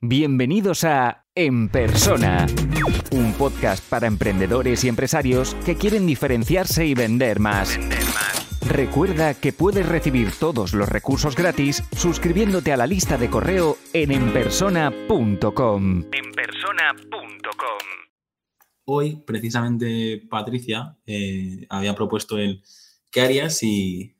Bienvenidos 0.00 0.84
a 0.84 1.26
En 1.34 1.68
Persona, 1.70 2.46
un 3.10 3.32
podcast 3.32 3.82
para 3.90 4.06
emprendedores 4.06 4.84
y 4.84 4.88
empresarios 4.88 5.56
que 5.66 5.74
quieren 5.74 6.06
diferenciarse 6.06 6.86
y 6.86 6.94
vender 6.94 7.40
más. 7.40 7.76
Recuerda 8.64 9.34
que 9.34 9.52
puedes 9.52 9.84
recibir 9.88 10.30
todos 10.30 10.72
los 10.72 10.88
recursos 10.88 11.34
gratis 11.34 11.82
suscribiéndote 11.96 12.72
a 12.72 12.76
la 12.76 12.86
lista 12.86 13.18
de 13.18 13.28
correo 13.28 13.76
en 13.92 14.12
enpersona.com. 14.12 16.04
enpersona.com. 16.12 17.78
Hoy, 18.84 19.16
precisamente, 19.26 20.22
Patricia 20.30 20.96
eh, 21.06 21.66
había 21.68 21.96
propuesto 21.96 22.38
el 22.38 22.62
¿qué 23.10 23.22
harías 23.22 23.58
si, 23.58 24.14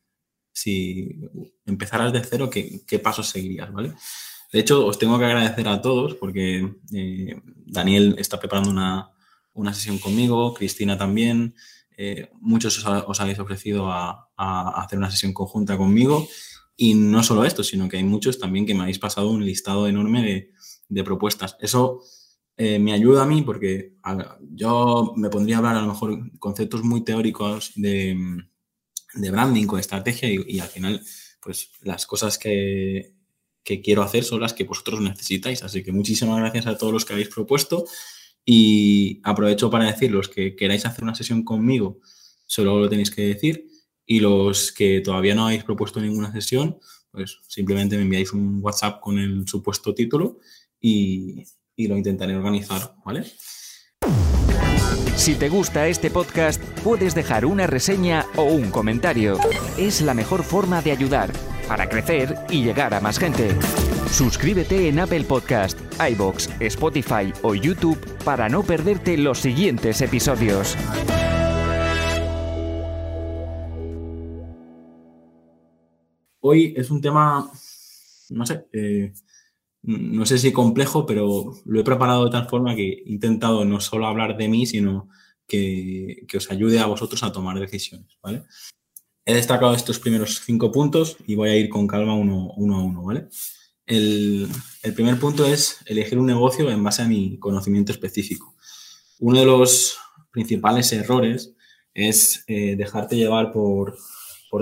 si 0.52 1.20
empezaras 1.66 2.12
de 2.12 2.24
cero? 2.24 2.50
¿qué, 2.50 2.80
¿Qué 2.84 2.98
pasos 2.98 3.28
seguirías? 3.28 3.72
¿Vale? 3.72 3.94
De 4.52 4.60
hecho, 4.60 4.86
os 4.86 4.98
tengo 4.98 5.18
que 5.18 5.26
agradecer 5.26 5.68
a 5.68 5.82
todos 5.82 6.14
porque 6.14 6.66
eh, 6.94 7.40
Daniel 7.66 8.16
está 8.18 8.38
preparando 8.38 8.70
una, 8.70 9.10
una, 9.52 9.74
sesión 9.74 9.98
conmigo, 9.98 10.54
Cristina 10.54 10.96
también. 10.96 11.54
Eh, 11.96 12.30
muchos 12.40 12.78
os, 12.78 13.20
habéis 13.20 13.38
ofrecido 13.38 13.90
a, 13.90 14.30
hacer 14.36 14.98
una 14.98 15.10
sesión 15.10 15.34
conjunta 15.34 15.76
conmigo. 15.76 16.26
Y 16.76 16.94
no 16.94 17.22
solo 17.22 17.44
esto, 17.44 17.62
sino 17.62 17.88
que 17.88 17.98
hay 17.98 18.04
muchos 18.04 18.38
también 18.38 18.64
que 18.64 18.74
me 18.74 18.82
habéis 18.82 18.98
pasado 18.98 19.30
un 19.30 19.44
listado 19.44 19.86
enorme 19.86 20.50
de, 20.88 21.04
propuestas. 21.04 21.56
Eso 21.60 22.00
eh, 22.56 22.78
me 22.78 22.92
ayuda 22.92 23.24
a 23.24 23.26
mí 23.26 23.42
porque 23.42 23.96
yo 24.52 25.12
me 25.16 25.28
pondría 25.28 25.56
a 25.56 25.58
hablar 25.58 25.76
a 25.76 25.82
lo 25.82 25.88
mejor 25.88 26.38
conceptos 26.38 26.82
muy 26.82 27.04
teóricos 27.04 27.72
de, 27.74 28.16
de 29.14 29.30
branding 29.30 29.66
o 29.68 29.76
estrategia 29.76 30.32
y, 30.32 30.42
y 30.46 30.60
al 30.60 30.68
final, 30.68 31.02
pues 31.42 31.72
las 31.82 32.06
cosas 32.06 32.38
que, 32.38 33.17
que 33.68 33.82
quiero 33.82 34.02
hacer 34.02 34.24
son 34.24 34.40
las 34.40 34.54
que 34.54 34.64
vosotros 34.64 34.98
necesitáis. 35.02 35.62
Así 35.62 35.82
que 35.82 35.92
muchísimas 35.92 36.38
gracias 36.38 36.66
a 36.66 36.78
todos 36.78 36.90
los 36.90 37.04
que 37.04 37.12
habéis 37.12 37.28
propuesto 37.28 37.84
y 38.42 39.20
aprovecho 39.24 39.68
para 39.68 39.84
decir 39.84 40.10
los 40.10 40.30
que 40.30 40.56
queráis 40.56 40.86
hacer 40.86 41.04
una 41.04 41.14
sesión 41.14 41.44
conmigo, 41.44 42.00
solo 42.46 42.80
lo 42.80 42.88
tenéis 42.88 43.10
que 43.10 43.26
decir 43.26 43.66
y 44.06 44.20
los 44.20 44.72
que 44.72 45.02
todavía 45.02 45.34
no 45.34 45.44
habéis 45.44 45.64
propuesto 45.64 46.00
ninguna 46.00 46.32
sesión, 46.32 46.78
pues 47.10 47.40
simplemente 47.46 47.96
me 47.96 48.04
enviáis 48.04 48.32
un 48.32 48.60
WhatsApp 48.62 49.00
con 49.02 49.18
el 49.18 49.46
supuesto 49.46 49.94
título 49.94 50.38
y, 50.80 51.44
y 51.76 51.88
lo 51.88 51.98
intentaré 51.98 52.34
organizar, 52.36 52.94
¿vale? 53.04 53.26
Si 55.14 55.34
te 55.34 55.50
gusta 55.50 55.88
este 55.88 56.08
podcast, 56.10 56.62
puedes 56.82 57.14
dejar 57.14 57.44
una 57.44 57.66
reseña 57.66 58.24
o 58.36 58.44
un 58.44 58.70
comentario. 58.70 59.36
Es 59.76 60.00
la 60.00 60.14
mejor 60.14 60.42
forma 60.42 60.80
de 60.80 60.92
ayudar 60.92 61.57
para 61.68 61.88
crecer 61.88 62.34
y 62.48 62.64
llegar 62.64 62.94
a 62.94 63.00
más 63.00 63.18
gente. 63.18 63.54
Suscríbete 64.10 64.88
en 64.88 64.98
Apple 64.98 65.24
Podcast, 65.24 65.78
iBox, 66.00 66.48
Spotify 66.60 67.32
o 67.42 67.54
YouTube 67.54 67.98
para 68.24 68.48
no 68.48 68.62
perderte 68.62 69.18
los 69.18 69.38
siguientes 69.38 70.00
episodios. 70.00 70.76
Hoy 76.40 76.72
es 76.76 76.90
un 76.90 77.02
tema, 77.02 77.50
no 78.30 78.46
sé, 78.46 78.66
eh, 78.72 79.12
no 79.82 80.24
sé 80.24 80.38
si 80.38 80.52
complejo, 80.52 81.04
pero 81.04 81.52
lo 81.66 81.80
he 81.80 81.84
preparado 81.84 82.24
de 82.24 82.30
tal 82.30 82.48
forma 82.48 82.74
que 82.74 82.88
he 82.88 83.12
intentado 83.12 83.66
no 83.66 83.80
solo 83.80 84.06
hablar 84.06 84.38
de 84.38 84.48
mí, 84.48 84.64
sino 84.64 85.10
que, 85.46 86.24
que 86.26 86.38
os 86.38 86.50
ayude 86.50 86.78
a 86.78 86.86
vosotros 86.86 87.22
a 87.22 87.32
tomar 87.32 87.58
decisiones, 87.58 88.16
¿vale? 88.22 88.44
He 89.28 89.34
destacado 89.34 89.74
estos 89.74 89.98
primeros 89.98 90.40
cinco 90.42 90.72
puntos 90.72 91.18
y 91.26 91.34
voy 91.34 91.50
a 91.50 91.56
ir 91.56 91.68
con 91.68 91.86
calma 91.86 92.14
uno, 92.14 92.50
a 92.50 92.56
uno, 92.56 93.02
¿vale? 93.02 93.28
El, 93.84 94.48
primer 94.96 95.20
punto 95.20 95.44
es 95.44 95.80
elegir 95.84 96.18
un 96.18 96.24
negocio 96.24 96.70
en 96.70 96.82
base 96.82 97.02
a 97.02 97.08
mi 97.08 97.38
conocimiento 97.38 97.92
específico. 97.92 98.56
Uno 99.20 99.40
de 99.40 99.44
los 99.44 99.98
principales 100.30 100.90
errores 100.94 101.52
es 101.92 102.42
eh, 102.46 102.74
dejarte 102.74 103.16
llevar 103.16 103.52
por, 103.52 103.98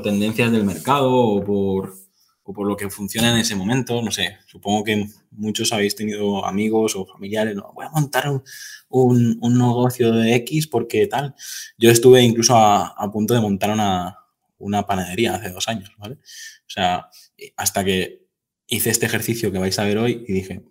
tendencias 0.02 0.50
del 0.50 0.64
mercado 0.64 1.14
o 1.14 1.44
por, 1.44 1.94
por 2.42 2.66
lo 2.66 2.76
que 2.76 2.90
funciona 2.90 3.30
en 3.30 3.38
ese 3.38 3.54
momento. 3.54 4.02
No 4.02 4.10
sé, 4.10 4.38
supongo 4.48 4.82
que 4.82 5.06
muchos 5.30 5.72
habéis 5.72 5.94
tenido 5.94 6.44
amigos 6.44 6.96
o 6.96 7.06
familiares, 7.06 7.54
no, 7.54 7.70
voy 7.72 7.86
a 7.86 7.90
montar 7.90 8.42
un, 8.88 9.38
negocio 9.40 10.10
de 10.10 10.34
X 10.34 10.66
porque 10.66 11.06
tal. 11.06 11.36
Yo 11.78 11.88
estuve 11.88 12.20
incluso 12.22 12.56
a 12.56 13.10
punto 13.12 13.32
de 13.32 13.40
montar 13.40 13.70
una, 13.70 14.25
una 14.58 14.86
panadería 14.86 15.34
hace 15.34 15.50
dos 15.50 15.68
años, 15.68 15.92
¿vale? 15.98 16.14
O 16.14 16.68
sea, 16.68 17.08
hasta 17.56 17.84
que 17.84 18.26
hice 18.66 18.90
este 18.90 19.06
ejercicio 19.06 19.52
que 19.52 19.58
vais 19.58 19.78
a 19.78 19.84
ver 19.84 19.98
hoy 19.98 20.24
y 20.26 20.32
dije, 20.32 20.62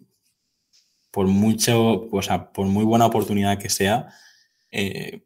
por 1.12 1.28
mucho, 1.28 2.09
o 2.12 2.22
sea, 2.22 2.51
por 2.51 2.66
muy 2.68 2.84
buena 2.84 3.06
oportunidad 3.06 3.57
que 3.57 3.69
sea, 3.69 4.09
eh, 4.72 5.25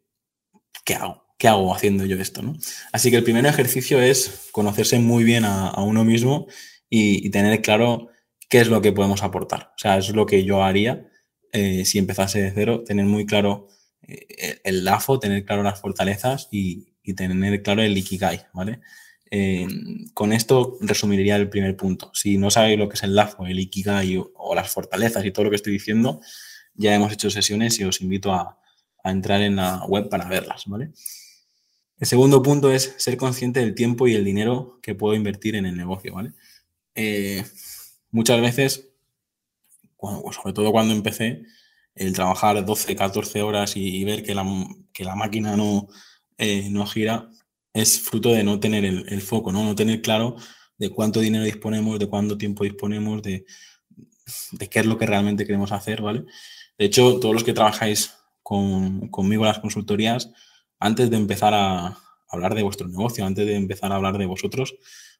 ¿qué 0.85 0.95
hago? 0.95 1.25
¿Qué 1.37 1.47
hago 1.47 1.73
haciendo 1.73 2.05
yo 2.05 2.17
esto? 2.17 2.41
¿no? 2.41 2.55
Así 2.91 3.09
que 3.09 3.17
el 3.17 3.23
primer 3.23 3.45
ejercicio 3.45 4.01
es 4.01 4.49
conocerse 4.51 4.99
muy 4.99 5.23
bien 5.23 5.45
a, 5.45 5.73
uno 5.81 6.03
mismo 6.03 6.47
y, 6.89 7.29
tener 7.31 7.61
claro 7.61 8.09
qué 8.49 8.59
es 8.59 8.67
lo 8.67 8.81
que 8.81 8.91
podemos 8.91 9.23
aportar. 9.23 9.71
O 9.75 9.77
sea, 9.77 9.97
es 9.97 10.09
lo 10.09 10.25
que 10.25 10.43
yo 10.43 10.63
haría 10.63 11.09
eh, 11.53 11.85
si 11.85 11.97
empezase 11.97 12.41
de 12.41 12.51
cero, 12.51 12.83
tener 12.85 13.05
muy 13.05 13.25
claro 13.25 13.67
eh, 14.01 14.27
el, 14.37 14.61
el 14.63 14.85
LAFO, 14.85 15.17
tener 15.19 15.45
claro 15.45 15.63
las 15.63 15.79
fortalezas 15.79 16.49
y, 16.51 16.88
y 17.09 17.13
tener 17.13 17.61
claro 17.63 17.81
el 17.81 17.97
Ikigai, 17.97 18.45
¿vale? 18.53 18.79
Eh, 19.31 19.67
con 20.13 20.33
esto 20.33 20.77
resumiría 20.81 21.35
el 21.35 21.49
primer 21.49 21.75
punto. 21.75 22.11
Si 22.13 22.37
no 22.37 22.49
sabéis 22.49 22.79
lo 22.79 22.89
que 22.89 22.95
es 22.95 23.03
el 23.03 23.15
LAFO, 23.15 23.45
el 23.45 23.59
Ikigai 23.59 24.17
o, 24.17 24.55
las 24.55 24.71
fortalezas 24.71 25.25
y 25.25 25.31
todo 25.31 25.45
lo 25.45 25.49
que 25.49 25.55
estoy 25.55 25.73
diciendo, 25.73 26.21
ya 26.73 26.93
hemos 26.95 27.11
hecho 27.13 27.29
sesiones 27.29 27.79
y 27.79 27.83
os 27.83 28.01
invito 28.01 28.33
a, 28.33 28.55
entrar 29.01 29.41
en 29.41 29.55
la 29.55 29.85
web 29.85 30.09
para 30.09 30.27
verlas, 30.27 30.65
¿vale? 30.67 30.91
El 31.99 32.05
segundo 32.05 32.43
punto 32.43 32.69
es 32.69 32.95
ser 32.97 33.15
consciente 33.17 33.61
del 33.61 33.73
tiempo 33.73 34.07
y 34.07 34.13
el 34.13 34.25
dinero 34.25 34.77
que 34.83 34.93
puedo 34.93 35.15
invertir 35.15 35.55
en 35.55 35.65
el 35.65 35.77
negocio, 35.77 36.13
¿vale? 36.13 36.33
Eh, 36.95 37.43
muchas 38.11 38.41
veces, 38.41 38.89
sobre 39.99 40.53
todo 40.53 40.71
cuando 40.71 40.93
empecé, 40.93 41.43
el 41.95 42.13
trabajar 42.13 42.63
12, 42.63 42.95
14 42.95 43.41
horas 43.41 43.77
y, 43.77 44.03
ver 44.03 44.21
que 44.21 44.35
la, 44.35 44.45
que 44.93 45.05
la 45.05 45.15
máquina 45.15 45.55
no, 45.55 45.87
eh, 46.39 46.69
no 46.71 46.87
gira 46.87 47.29
es 47.73 47.99
fruto 47.99 48.29
de 48.29 48.43
no 48.43 48.59
tener 48.59 48.85
el, 48.85 49.21
foco, 49.21 49.51
¿no? 49.51 49.63
no 49.63 49.75
tener 49.75 50.01
claro 50.01 50.35
de 50.77 50.89
cuánto 50.89 51.19
dinero 51.19 51.43
disponemos, 51.43 51.99
de 51.99 52.07
cuánto 52.07 52.37
tiempo 52.37 52.63
disponemos, 52.63 53.21
de, 53.21 53.45
de, 54.53 54.69
qué 54.69 54.79
es 54.79 54.85
lo 54.85 54.97
que 54.97 55.05
realmente 55.05 55.45
queremos 55.45 55.71
hacer, 55.71 56.01
¿vale? 56.01 56.23
De 56.77 56.85
hecho, 56.85 57.19
todos 57.19 57.33
los 57.33 57.43
que 57.43 57.53
trabajáis 57.53 58.13
con, 58.41 59.09
conmigo 59.09 59.43
en 59.43 59.49
las 59.49 59.59
consultorías, 59.59 60.31
antes 60.79 61.09
de 61.09 61.17
empezar 61.17 61.53
a 61.53 61.97
hablar 62.29 62.55
de 62.55 62.63
vuestro 62.63 62.87
negocio, 62.87 63.25
antes 63.25 63.45
de 63.45 63.55
empezar 63.55 63.91
a 63.91 63.95
hablar 63.95 64.17
de 64.17 64.25
vosotros, 64.25 64.75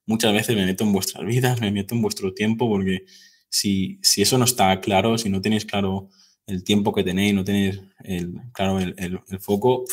muchas 0.06 0.34
veces 0.34 0.56
me 0.56 0.66
meto 0.66 0.86
en 0.86 0.94
vuestras 0.94 1.26
vidas, 1.26 1.60
me 1.60 1.72
meto 1.72 1.94
en 1.94 2.02
vuestro 2.02 2.34
tiempo, 2.34 2.70
porque 2.70 3.06
si, 3.50 4.00
si 4.02 4.22
eso 4.22 4.38
no 4.38 4.46
está 4.46 4.80
claro, 4.80 5.18
si 5.18 5.30
no 5.30 5.42
tenéis 5.42 5.66
claro 5.66 6.10
el 6.48 6.64
tiempo 6.64 6.94
que 6.94 7.04
tenéis, 7.04 7.34
no 7.34 7.44
tenéis 7.44 7.82
el, 8.04 8.34
claro 8.54 8.80
el, 8.80 8.96
el 8.98 9.40
foco, 9.40 9.84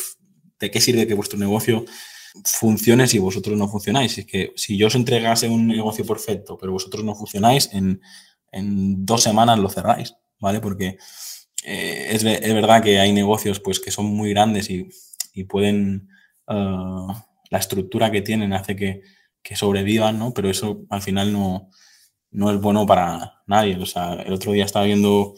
¿de 0.59 0.71
qué 0.71 0.81
sirve 0.81 1.07
que 1.07 1.13
vuestro 1.13 1.37
negocio 1.37 1.85
funcione 2.43 3.07
si 3.07 3.19
vosotros 3.19 3.57
no 3.57 3.67
funcionáis? 3.67 4.17
Es 4.17 4.25
que 4.25 4.53
si 4.55 4.77
yo 4.77 4.87
os 4.87 4.95
entregase 4.95 5.49
un 5.49 5.67
negocio 5.67 6.05
perfecto, 6.05 6.57
pero 6.57 6.71
vosotros 6.71 7.03
no 7.03 7.15
funcionáis, 7.15 7.69
en, 7.73 7.99
dos 9.05 9.21
semanas 9.21 9.59
lo 9.59 9.69
cerráis, 9.69 10.15
¿vale? 10.39 10.59
Porque 10.59 10.97
eh, 11.63 12.07
es, 12.11 12.23
verdad 12.23 12.81
que 12.81 12.99
hay 12.99 13.11
negocios 13.11 13.59
pues, 13.59 13.79
que 13.79 13.91
son 13.91 14.05
muy 14.05 14.31
grandes 14.31 14.69
y, 14.69 14.89
pueden, 15.43 16.09
uh, 16.47 17.13
la 17.51 17.59
estructura 17.59 18.09
que 18.09 18.21
tienen 18.23 18.53
hace 18.53 18.75
que, 18.75 19.01
sobrevivan, 19.55 20.19
¿no? 20.19 20.33
Pero 20.33 20.49
eso 20.49 20.85
al 20.89 21.01
final 21.01 21.31
no, 21.31 21.69
no 22.31 22.51
es 22.51 22.59
bueno 22.59 22.85
para 22.85 23.43
nadie. 23.45 23.77
O 23.77 23.85
sea, 23.85 24.15
el 24.15 24.33
otro 24.33 24.51
día 24.51 24.65
estaba 24.65 24.85
viendo 24.85 25.35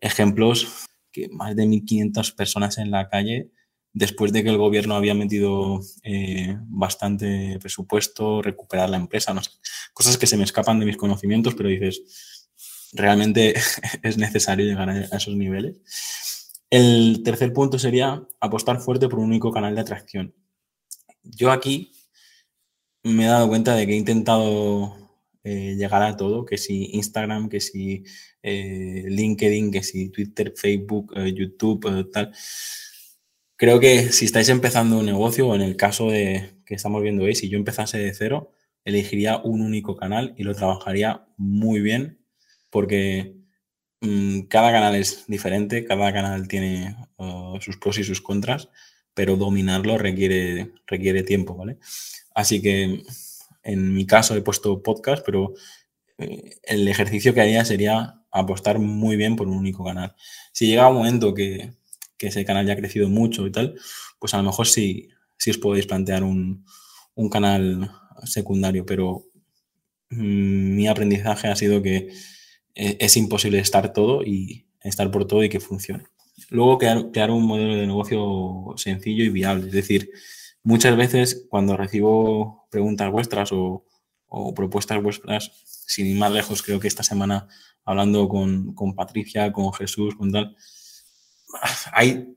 ejemplos 0.00 0.86
que 1.10 1.28
más 1.30 1.56
de 1.56 1.64
1.500 1.64 2.34
personas 2.36 2.78
en 2.78 2.90
la 2.90 3.08
calle 3.08 3.50
después 3.94 4.32
de 4.32 4.42
que 4.42 4.50
el 4.50 4.58
gobierno 4.58 4.96
había 4.96 5.14
metido 5.14 5.80
eh, 6.02 6.58
bastante 6.66 7.58
presupuesto, 7.60 8.42
recuperar 8.42 8.90
la 8.90 8.96
empresa, 8.96 9.32
no 9.32 9.42
sé, 9.42 9.52
cosas 9.94 10.18
que 10.18 10.26
se 10.26 10.36
me 10.36 10.42
escapan 10.42 10.80
de 10.80 10.86
mis 10.86 10.96
conocimientos, 10.96 11.54
pero 11.54 11.68
dices, 11.68 12.50
realmente 12.92 13.54
es 14.02 14.18
necesario 14.18 14.66
llegar 14.66 14.90
a 14.90 15.16
esos 15.16 15.36
niveles. 15.36 15.76
El 16.68 17.22
tercer 17.24 17.52
punto 17.52 17.78
sería 17.78 18.20
apostar 18.40 18.80
fuerte 18.80 19.08
por 19.08 19.20
un 19.20 19.26
único 19.26 19.52
canal 19.52 19.76
de 19.76 19.82
atracción. 19.82 20.34
Yo 21.22 21.52
aquí 21.52 21.92
me 23.04 23.24
he 23.24 23.28
dado 23.28 23.48
cuenta 23.48 23.76
de 23.76 23.86
que 23.86 23.92
he 23.92 23.96
intentado 23.96 24.96
eh, 25.44 25.76
llegar 25.76 26.02
a 26.02 26.16
todo, 26.16 26.44
que 26.44 26.58
si 26.58 26.86
Instagram, 26.94 27.48
que 27.48 27.60
si 27.60 28.02
eh, 28.42 29.04
LinkedIn, 29.06 29.70
que 29.70 29.84
si 29.84 30.08
Twitter, 30.08 30.52
Facebook, 30.56 31.14
YouTube, 31.32 32.10
tal 32.10 32.32
Creo 33.56 33.78
que 33.78 34.10
si 34.12 34.24
estáis 34.24 34.48
empezando 34.48 34.98
un 34.98 35.06
negocio, 35.06 35.48
o 35.48 35.54
en 35.54 35.62
el 35.62 35.76
caso 35.76 36.10
de 36.10 36.54
que 36.66 36.74
estamos 36.74 37.02
viendo 37.02 37.24
hoy, 37.24 37.34
si 37.34 37.48
yo 37.48 37.56
empezase 37.56 37.98
de 37.98 38.12
cero, 38.12 38.50
elegiría 38.84 39.38
un 39.38 39.60
único 39.60 39.96
canal 39.96 40.34
y 40.36 40.42
lo 40.42 40.54
trabajaría 40.54 41.26
muy 41.36 41.80
bien, 41.80 42.18
porque 42.70 43.36
mm, 44.00 44.42
cada 44.42 44.72
canal 44.72 44.96
es 44.96 45.24
diferente, 45.28 45.84
cada 45.84 46.12
canal 46.12 46.48
tiene 46.48 46.96
uh, 47.16 47.60
sus 47.60 47.76
pros 47.76 47.98
y 47.98 48.04
sus 48.04 48.20
contras, 48.20 48.70
pero 49.14 49.36
dominarlo 49.36 49.98
requiere, 49.98 50.72
requiere 50.86 51.22
tiempo, 51.22 51.54
¿vale? 51.54 51.78
Así 52.34 52.60
que 52.60 53.02
en 53.62 53.94
mi 53.94 54.06
caso 54.06 54.36
he 54.36 54.42
puesto 54.42 54.82
podcast, 54.82 55.24
pero 55.24 55.54
eh, 56.18 56.56
el 56.64 56.88
ejercicio 56.88 57.34
que 57.34 57.40
haría 57.40 57.64
sería 57.64 58.22
apostar 58.32 58.80
muy 58.80 59.16
bien 59.16 59.36
por 59.36 59.48
un 59.48 59.56
único 59.56 59.84
canal. 59.84 60.14
Si 60.52 60.66
llega 60.66 60.88
un 60.88 60.96
momento 60.96 61.34
que, 61.34 61.72
que 62.16 62.28
ese 62.28 62.44
canal 62.44 62.66
ya 62.66 62.74
ha 62.74 62.76
crecido 62.76 63.08
mucho 63.08 63.46
y 63.46 63.52
tal, 63.52 63.74
pues 64.18 64.34
a 64.34 64.38
lo 64.38 64.44
mejor 64.44 64.66
sí, 64.66 65.08
sí 65.38 65.50
os 65.50 65.58
podéis 65.58 65.86
plantear 65.86 66.22
un, 66.22 66.64
un 67.14 67.28
canal 67.28 67.90
secundario, 68.24 68.84
pero 68.86 69.26
mm, 70.10 70.76
mi 70.76 70.88
aprendizaje 70.88 71.48
ha 71.48 71.56
sido 71.56 71.82
que 71.82 72.08
eh, 72.74 72.96
es 73.00 73.16
imposible 73.16 73.58
estar 73.58 73.92
todo 73.92 74.22
y 74.22 74.66
estar 74.82 75.10
por 75.10 75.26
todo 75.26 75.44
y 75.44 75.48
que 75.48 75.60
funcione. 75.60 76.04
Luego, 76.50 76.78
crear, 76.78 77.30
un 77.30 77.46
modelo 77.46 77.76
de 77.76 77.86
negocio 77.86 78.74
sencillo 78.76 79.24
y 79.24 79.28
viable. 79.28 79.66
Es 79.68 79.72
decir, 79.72 80.10
muchas 80.62 80.96
veces 80.96 81.46
cuando 81.48 81.76
recibo 81.76 82.66
preguntas 82.70 83.10
vuestras 83.10 83.50
o, 83.52 83.84
propuestas 84.54 85.00
vuestras, 85.00 85.52
sin 85.64 86.06
ir 86.06 86.16
más 86.16 86.32
lejos, 86.32 86.62
creo 86.62 86.80
que 86.80 86.88
esta 86.88 87.04
semana 87.04 87.46
hablando 87.84 88.28
con, 88.28 88.74
Patricia, 88.96 89.52
con 89.52 89.72
Jesús, 89.72 90.16
con 90.16 90.32
tal, 90.32 90.56
hay 91.92 92.34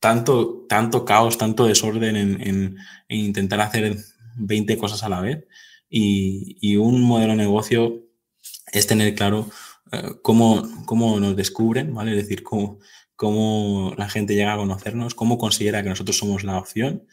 tanto, 0.00 0.66
tanto 0.68 1.04
caos, 1.04 1.38
tanto 1.38 1.66
desorden 1.66 2.16
en, 2.16 2.76
intentar 3.08 3.60
hacer 3.60 3.96
20 4.36 4.78
cosas 4.78 5.02
a 5.02 5.08
la 5.08 5.20
vez 5.20 5.46
y, 5.90 6.76
un 6.76 7.02
modelo 7.02 7.32
de 7.32 7.38
negocio 7.38 8.04
es 8.72 8.86
tener 8.86 9.14
claro 9.14 9.50
eh, 9.92 10.14
cómo, 10.22 10.84
cómo, 10.84 11.18
nos 11.18 11.34
descubren, 11.34 11.94
¿vale? 11.94 12.12
Es 12.12 12.18
decir, 12.18 12.42
cómo, 12.42 12.78
cómo 13.16 13.94
la 13.96 14.08
gente 14.08 14.34
llega 14.34 14.54
a 14.54 14.58
conocernos, 14.58 15.14
cómo 15.14 15.38
considera 15.38 15.82
que 15.82 15.88
nosotros 15.88 16.18
somos 16.18 16.44
la 16.44 16.58
opción, 16.58 17.06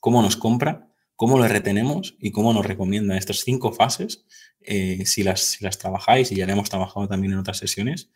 cómo 0.00 0.22
nos 0.22 0.36
compra, 0.36 0.88
cómo 1.14 1.38
le 1.38 1.48
retenemos 1.48 2.16
y 2.18 2.32
cómo 2.32 2.52
nos 2.52 2.66
recomienda. 2.66 3.16
Estas 3.16 3.40
cinco 3.44 3.72
fases, 3.72 4.24
eh, 4.60 5.04
si, 5.06 5.22
las, 5.22 5.40
si 5.40 5.64
las 5.64 5.78
trabajáis, 5.78 6.32
y 6.32 6.36
ya 6.36 6.46
le 6.46 6.52
hemos 6.52 6.70
trabajado 6.70 7.06
también 7.06 7.34
en 7.34 7.38
otras 7.38 7.58
sesiones, 7.58 8.10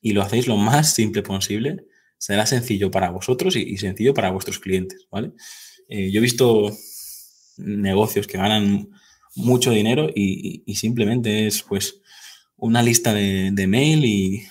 y 0.00 0.12
lo 0.12 0.22
hacéis 0.22 0.46
lo 0.46 0.56
más 0.56 0.92
simple 0.92 1.22
posible, 1.22 1.86
será 2.18 2.46
sencillo 2.46 2.90
para 2.90 3.10
vosotros 3.10 3.56
y, 3.56 3.76
sencillo 3.76 4.14
para 4.14 4.30
vuestros 4.30 4.58
clientes, 4.58 5.06
¿vale? 5.10 5.32
Eh, 5.88 6.10
yo 6.10 6.18
he 6.18 6.22
visto 6.22 6.72
negocios 7.58 8.26
que 8.26 8.38
ganan 8.38 8.90
mucho 9.34 9.70
dinero 9.70 10.08
y, 10.14 10.62
simplemente 10.74 11.46
es, 11.46 11.62
pues, 11.62 12.00
una 12.56 12.82
lista 12.82 13.12
de, 13.14 13.66
mail 13.68 14.04
y, 14.04 14.46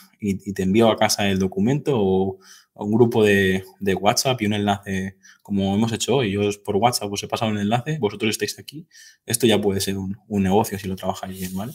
te 0.53 0.63
envío 0.63 0.89
a 0.89 0.97
casa 0.97 1.29
el 1.29 1.39
documento 1.39 1.94
o, 1.97 2.39
un 2.73 2.91
grupo 2.91 3.23
de, 3.23 3.63
WhatsApp 4.00 4.41
y 4.41 4.45
un 4.47 4.53
enlace 4.53 5.18
como 5.41 5.75
hemos 5.75 5.91
hecho 5.94 6.18
hoy. 6.18 6.31
Yo 6.31 6.41
por 6.63 6.75
WhatsApp 6.75 7.11
os 7.11 7.23
he 7.23 7.27
pasado 7.27 7.51
un 7.51 7.57
enlace, 7.57 7.97
vosotros 8.00 8.31
estáis 8.31 8.59
aquí. 8.59 8.88
Esto 9.25 9.47
ya 9.47 9.59
puede 9.59 9.81
ser 9.81 9.97
un, 9.97 10.18
negocio 10.29 10.77
si 10.77 10.88
lo 10.88 10.95
trabajáis 10.95 11.39
bien, 11.39 11.56
¿vale? 11.56 11.73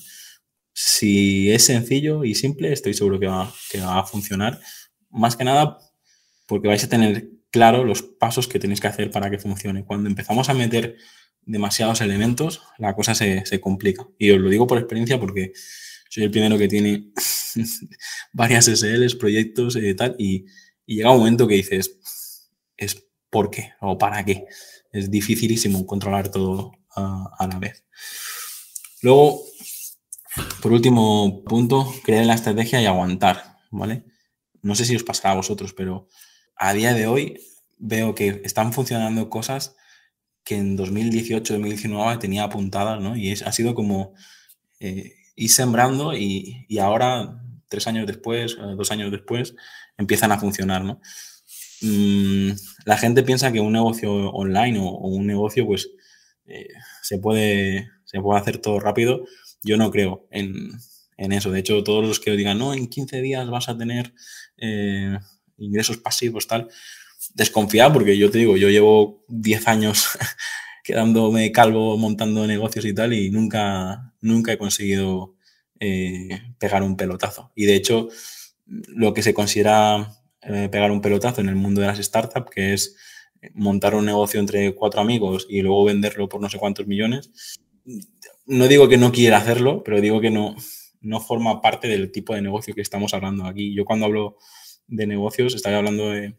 Si 0.72 1.50
es 1.50 1.64
sencillo 1.64 2.24
y 2.24 2.34
simple, 2.34 2.72
estoy 2.72 2.94
seguro 2.94 3.18
que 3.18 3.26
va, 3.26 3.52
que 3.70 3.80
va 3.80 3.98
a 3.98 4.04
funcionar. 4.04 4.60
Más 5.10 5.36
que 5.36 5.44
nada 5.44 5.78
porque 6.46 6.68
vais 6.68 6.82
a 6.84 6.88
tener 6.88 7.30
claro 7.50 7.84
los 7.84 8.02
pasos 8.02 8.48
que 8.48 8.58
tenéis 8.58 8.80
que 8.80 8.88
hacer 8.88 9.10
para 9.10 9.30
que 9.30 9.38
funcione. 9.38 9.84
Cuando 9.84 10.08
empezamos 10.08 10.48
a 10.48 10.54
meter 10.54 10.96
demasiados 11.42 12.00
elementos, 12.00 12.62
la 12.78 12.94
cosa 12.94 13.14
se, 13.14 13.44
se 13.46 13.60
complica. 13.60 14.06
Y 14.18 14.30
os 14.30 14.40
lo 14.40 14.48
digo 14.48 14.66
por 14.66 14.78
experiencia 14.78 15.18
porque 15.18 15.52
soy 16.10 16.24
el 16.24 16.30
primero 16.30 16.58
que 16.58 16.68
tiene 16.68 17.12
varias 18.32 18.66
SLs, 18.66 19.14
proyectos 19.14 19.76
y 19.76 19.94
tal, 19.94 20.16
y, 20.18 20.44
llega 20.84 21.12
un 21.12 21.18
momento 21.18 21.46
que 21.46 21.54
dices, 21.54 22.00
es 22.76 23.06
por 23.30 23.48
qué 23.50 23.72
o 23.80 23.96
para 23.96 24.24
qué. 24.24 24.46
Es 24.92 25.08
dificilísimo 25.08 25.86
controlar 25.86 26.30
todo 26.30 26.72
a, 26.96 27.46
la 27.48 27.58
vez. 27.60 27.84
Luego, 29.02 29.40
por 30.60 30.72
último 30.72 31.44
punto, 31.44 31.94
creer 32.02 32.22
en 32.22 32.28
la 32.28 32.34
estrategia 32.34 32.82
y 32.82 32.86
aguantar, 32.86 33.58
¿vale? 33.70 34.04
No 34.62 34.74
sé 34.74 34.84
si 34.84 34.96
os 34.96 35.04
pasará 35.04 35.32
a 35.32 35.36
vosotros, 35.36 35.72
pero 35.72 36.08
a 36.56 36.72
día 36.72 36.94
de 36.94 37.06
hoy 37.06 37.40
veo 37.78 38.14
que 38.14 38.42
están 38.44 38.72
funcionando 38.72 39.30
cosas 39.30 39.76
que 40.44 40.56
en 40.56 40.76
2018, 40.76 41.54
2019 41.54 42.18
tenía 42.18 42.44
apuntadas, 42.44 43.00
¿no? 43.00 43.16
Y 43.16 43.30
es, 43.30 43.42
ha 43.42 43.52
sido 43.52 43.74
como 43.74 44.14
eh, 44.80 45.14
y 45.36 45.48
sembrando 45.48 46.14
y, 46.14 46.66
ahora, 46.78 47.42
tres 47.68 47.86
años 47.86 48.06
después, 48.06 48.58
eh, 48.60 48.74
dos 48.76 48.90
años 48.90 49.10
después, 49.10 49.54
empiezan 49.96 50.32
a 50.32 50.38
funcionar, 50.38 50.84
¿no? 50.84 51.00
Mm, 51.82 52.50
la 52.84 52.98
gente 52.98 53.22
piensa 53.22 53.52
que 53.52 53.60
un 53.60 53.72
negocio 53.72 54.12
online 54.30 54.78
o, 54.78 54.90
un 55.08 55.26
negocio, 55.26 55.66
pues, 55.66 55.90
eh, 56.46 56.68
se, 57.02 57.18
puede, 57.18 57.88
se 58.04 58.20
puede 58.20 58.40
hacer 58.40 58.58
todo 58.58 58.80
rápido. 58.80 59.24
Yo 59.62 59.76
no 59.76 59.90
creo 59.90 60.26
en, 60.30 60.72
eso. 61.16 61.50
De 61.50 61.60
hecho, 61.60 61.82
todos 61.84 62.06
los 62.06 62.20
que 62.20 62.32
digan, 62.32 62.58
no, 62.58 62.74
en 62.74 62.88
15 62.88 63.20
días 63.20 63.48
vas 63.50 63.68
a 63.68 63.78
tener 63.78 64.14
eh, 64.60 65.18
ingresos 65.58 65.98
pasivos, 65.98 66.46
tal, 66.46 66.68
desconfiad 67.34 67.92
porque 67.92 68.16
yo 68.16 68.30
te 68.30 68.38
digo, 68.38 68.56
yo 68.56 68.68
llevo 68.68 69.24
10 69.28 69.68
años 69.68 70.08
quedándome 70.84 71.52
calvo 71.52 71.96
montando 71.96 72.46
negocios 72.46 72.84
y 72.84 72.94
tal 72.94 73.12
y 73.12 73.30
nunca, 73.30 74.12
nunca 74.20 74.52
he 74.52 74.58
conseguido 74.58 75.34
eh, 75.78 76.42
pegar 76.58 76.82
un 76.82 76.96
pelotazo. 76.96 77.52
Y 77.54 77.66
de 77.66 77.74
hecho, 77.74 78.08
lo 78.66 79.14
que 79.14 79.22
se 79.22 79.34
considera 79.34 80.22
eh, 80.42 80.68
pegar 80.70 80.90
un 80.90 81.00
pelotazo 81.00 81.40
en 81.40 81.48
el 81.48 81.56
mundo 81.56 81.80
de 81.80 81.88
las 81.88 81.98
startups, 81.98 82.50
que 82.50 82.72
es 82.74 82.96
montar 83.54 83.94
un 83.94 84.04
negocio 84.04 84.38
entre 84.40 84.74
cuatro 84.74 85.00
amigos 85.00 85.46
y 85.48 85.62
luego 85.62 85.84
venderlo 85.84 86.28
por 86.28 86.40
no 86.40 86.50
sé 86.50 86.58
cuántos 86.58 86.86
millones, 86.86 87.30
no 88.46 88.68
digo 88.68 88.88
que 88.88 88.98
no 88.98 89.12
quiera 89.12 89.38
hacerlo, 89.38 89.82
pero 89.82 90.00
digo 90.00 90.20
que 90.20 90.30
no, 90.30 90.56
no 91.00 91.20
forma 91.20 91.60
parte 91.60 91.88
del 91.88 92.12
tipo 92.12 92.34
de 92.34 92.42
negocio 92.42 92.74
que 92.74 92.80
estamos 92.80 93.14
hablando 93.14 93.46
aquí. 93.46 93.74
Yo 93.74 93.84
cuando 93.84 94.06
hablo 94.06 94.36
de 94.86 95.06
negocios, 95.06 95.54
estoy 95.54 95.74
hablando 95.74 96.10
de 96.10 96.34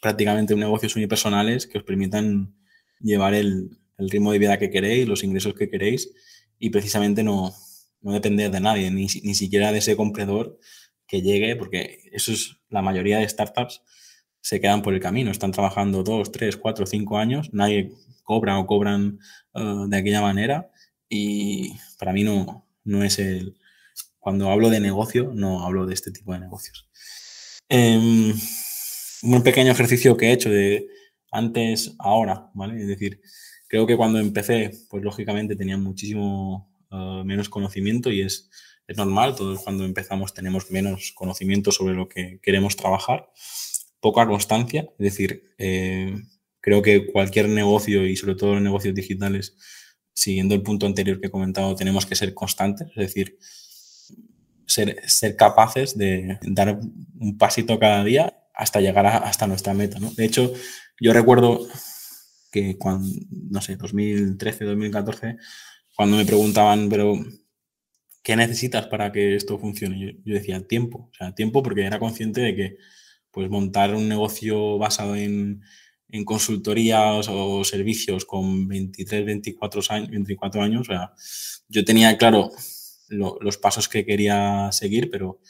prácticamente 0.00 0.54
negocios 0.54 0.96
unipersonales 0.96 1.66
que 1.66 1.78
os 1.78 1.84
permitan 1.84 2.54
llevar 3.00 3.34
el, 3.34 3.78
ritmo 3.98 4.30
de 4.30 4.38
vida 4.38 4.58
que 4.58 4.70
queréis, 4.70 5.08
los 5.08 5.24
ingresos 5.24 5.54
que 5.54 5.70
queréis 5.70 6.12
y 6.58 6.68
precisamente 6.68 7.22
no, 7.22 7.54
no 8.02 8.12
depender 8.12 8.50
de 8.50 8.60
nadie, 8.60 8.90
ni, 8.90 9.06
ni, 9.22 9.34
siquiera 9.34 9.72
de 9.72 9.78
ese 9.78 9.96
comprador 9.96 10.58
que 11.06 11.22
llegue, 11.22 11.56
porque 11.56 12.00
eso 12.12 12.32
es 12.32 12.58
la 12.68 12.82
mayoría 12.82 13.18
de 13.18 13.28
startups 13.28 13.80
se 14.46 14.60
quedan 14.60 14.82
por 14.82 14.94
el 14.94 15.00
camino, 15.00 15.30
están 15.30 15.50
trabajando 15.50 16.04
dos, 16.04 16.30
tres, 16.30 16.56
cuatro, 16.56 16.86
cinco 16.86 17.18
años, 17.18 17.52
nadie 17.52 17.90
cobra 18.22 18.58
o 18.58 18.66
cobran 18.66 19.18
uh, 19.54 19.88
de 19.88 19.96
aquella 19.96 20.20
manera 20.20 20.70
y 21.08 21.72
para 21.98 22.12
mí 22.12 22.22
no, 22.22 22.64
no 22.84 23.02
es 23.02 23.18
el... 23.18 23.56
Cuando 24.26 24.50
hablo 24.50 24.70
de 24.70 24.80
negocio, 24.80 25.30
no 25.32 25.64
hablo 25.64 25.86
de 25.86 25.94
este 25.94 26.10
tipo 26.10 26.32
de 26.32 26.40
negocios. 26.40 26.90
Em, 27.68 28.34
un 29.22 29.42
pequeño 29.44 29.70
ejercicio 29.70 30.16
que 30.16 30.26
he 30.26 30.32
hecho 30.32 30.50
de 30.50 30.88
antes, 31.30 31.94
ahora, 32.00 32.50
¿vale? 32.52 32.80
Es 32.80 32.88
decir, 32.88 33.20
creo 33.68 33.86
que 33.86 33.96
cuando 33.96 34.18
empecé, 34.18 34.72
pues 34.90 35.04
lógicamente 35.04 35.54
tenía 35.54 35.78
muchísimo 35.78 36.74
uh, 36.90 37.22
menos 37.22 37.48
conocimiento 37.48 38.10
y 38.10 38.22
es, 38.22 38.50
es 38.88 38.96
normal, 38.96 39.36
todos 39.36 39.62
cuando 39.62 39.84
empezamos 39.84 40.34
tenemos 40.34 40.72
menos 40.72 41.12
conocimiento 41.14 41.70
sobre 41.70 41.94
lo 41.94 42.08
que 42.08 42.40
queremos 42.42 42.74
trabajar, 42.74 43.30
poca 44.00 44.26
constancia, 44.26 44.88
es 44.98 45.04
decir, 45.04 45.54
eh, 45.56 46.20
creo 46.60 46.82
que 46.82 47.06
cualquier 47.12 47.48
negocio 47.48 48.04
y 48.04 48.16
sobre 48.16 48.34
todo 48.34 48.54
los 48.54 48.62
negocios 48.62 48.92
digitales, 48.92 49.56
siguiendo 50.12 50.56
el 50.56 50.64
punto 50.64 50.84
anterior 50.84 51.20
que 51.20 51.28
he 51.28 51.30
comentado, 51.30 51.76
tenemos 51.76 52.06
que 52.06 52.16
ser 52.16 52.34
constantes, 52.34 52.88
es 52.88 52.96
decir, 52.96 53.38
ser, 54.66 55.00
ser 55.08 55.36
capaces 55.36 55.96
de 55.96 56.38
dar 56.42 56.78
un 57.18 57.38
pasito 57.38 57.78
cada 57.78 58.04
día 58.04 58.42
hasta 58.54 58.80
llegar 58.80 59.06
hasta 59.06 59.46
nuestra 59.46 59.74
meta. 59.74 59.98
¿no? 59.98 60.10
De 60.12 60.24
hecho, 60.24 60.52
yo 61.00 61.12
recuerdo 61.12 61.66
que 62.50 62.78
cuando, 62.78 63.08
no 63.50 63.60
sé, 63.60 63.76
2013, 63.76 64.64
2014, 64.64 65.36
cuando 65.94 66.16
me 66.16 66.24
preguntaban, 66.24 66.88
pero, 66.88 67.14
¿qué 68.22 68.36
necesitas 68.36 68.86
para 68.86 69.12
que 69.12 69.36
esto 69.36 69.58
funcione? 69.58 70.20
Yo, 70.24 70.34
decía, 70.34 70.66
tiempo. 70.66 71.10
O 71.10 71.14
sea, 71.14 71.34
tiempo 71.34 71.62
porque 71.62 71.84
era 71.84 71.98
consciente 71.98 72.40
de 72.40 72.56
que, 72.56 72.76
pues, 73.30 73.50
montar 73.50 73.94
un 73.94 74.08
negocio 74.08 74.78
basado 74.78 75.16
en, 75.16 75.62
en 76.08 76.24
consultorías 76.24 77.28
o 77.28 77.62
servicios 77.64 78.24
con 78.24 78.68
23, 78.68 79.26
24 79.26 79.82
años, 79.90 80.10
24 80.10 80.62
años, 80.62 80.80
o 80.82 80.84
sea, 80.84 81.12
yo 81.68 81.84
tenía 81.84 82.16
claro 82.16 82.50
los 83.08 83.58
pasos 83.58 83.88
que 83.88 84.04
quería 84.04 84.70
seguir, 84.72 85.10
pero 85.10 85.40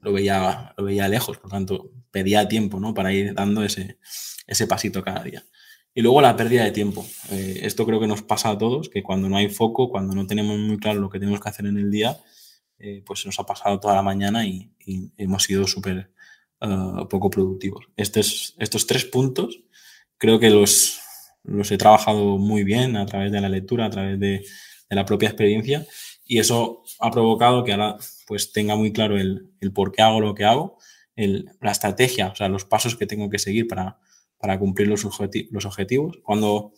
lo 0.00 0.12
veía, 0.12 0.74
lo 0.76 0.84
veía 0.84 1.08
lejos, 1.08 1.38
por 1.38 1.50
tanto, 1.50 1.90
pedía 2.10 2.48
tiempo 2.48 2.78
¿no? 2.78 2.94
para 2.94 3.12
ir 3.12 3.34
dando 3.34 3.64
ese, 3.64 3.98
ese 4.46 4.66
pasito 4.66 5.02
cada 5.02 5.22
día. 5.22 5.44
Y 5.94 6.02
luego 6.02 6.20
la 6.20 6.36
pérdida 6.36 6.64
de 6.64 6.72
tiempo. 6.72 7.06
Eh, 7.30 7.60
esto 7.62 7.86
creo 7.86 8.00
que 8.00 8.08
nos 8.08 8.22
pasa 8.22 8.50
a 8.50 8.58
todos, 8.58 8.88
que 8.88 9.02
cuando 9.02 9.28
no 9.28 9.36
hay 9.36 9.48
foco, 9.48 9.88
cuando 9.90 10.14
no 10.14 10.26
tenemos 10.26 10.58
muy 10.58 10.78
claro 10.78 11.00
lo 11.00 11.08
que 11.08 11.20
tenemos 11.20 11.40
que 11.40 11.48
hacer 11.48 11.66
en 11.66 11.78
el 11.78 11.90
día, 11.90 12.18
eh, 12.78 13.02
pues 13.06 13.24
nos 13.24 13.38
ha 13.38 13.46
pasado 13.46 13.78
toda 13.78 13.94
la 13.94 14.02
mañana 14.02 14.46
y, 14.46 14.70
hemos 15.16 15.44
sido 15.44 15.66
súper 15.66 16.12
uh, 16.60 17.08
poco 17.08 17.30
productivos. 17.30 17.86
Estos, 17.96 18.54
estos 18.58 18.86
tres 18.86 19.06
puntos 19.06 19.60
creo 20.18 20.38
que 20.38 20.50
los, 20.50 21.00
los 21.42 21.70
he 21.70 21.78
trabajado 21.78 22.36
muy 22.36 22.64
bien 22.64 22.96
a 22.96 23.06
través 23.06 23.32
de 23.32 23.40
la 23.40 23.48
lectura, 23.48 23.86
a 23.86 23.90
través 23.90 24.20
de, 24.20 24.44
la 24.90 25.04
propia 25.04 25.28
experiencia 25.28 25.84
y 26.24 26.38
eso 26.38 26.82
ha 27.00 27.10
provocado 27.10 27.64
que 27.64 27.72
ahora 27.72 27.96
pues 28.26 28.52
tenga 28.52 28.76
muy 28.76 28.92
claro 28.92 29.18
el, 29.18 29.50
el 29.60 29.72
por 29.72 29.92
qué 29.92 30.02
hago 30.02 30.20
lo 30.20 30.34
que 30.34 30.44
hago, 30.44 30.78
el, 31.16 31.50
la 31.60 31.72
estrategia, 31.72 32.28
o 32.28 32.34
sea, 32.34 32.48
los 32.48 32.64
pasos 32.64 32.96
que 32.96 33.06
tengo 33.06 33.28
que 33.28 33.38
seguir 33.38 33.68
para, 33.68 33.98
para 34.38 34.58
cumplir 34.58 34.88
los, 34.88 35.06
los 35.50 35.66
objetivos. 35.66 36.18
Cuando 36.22 36.72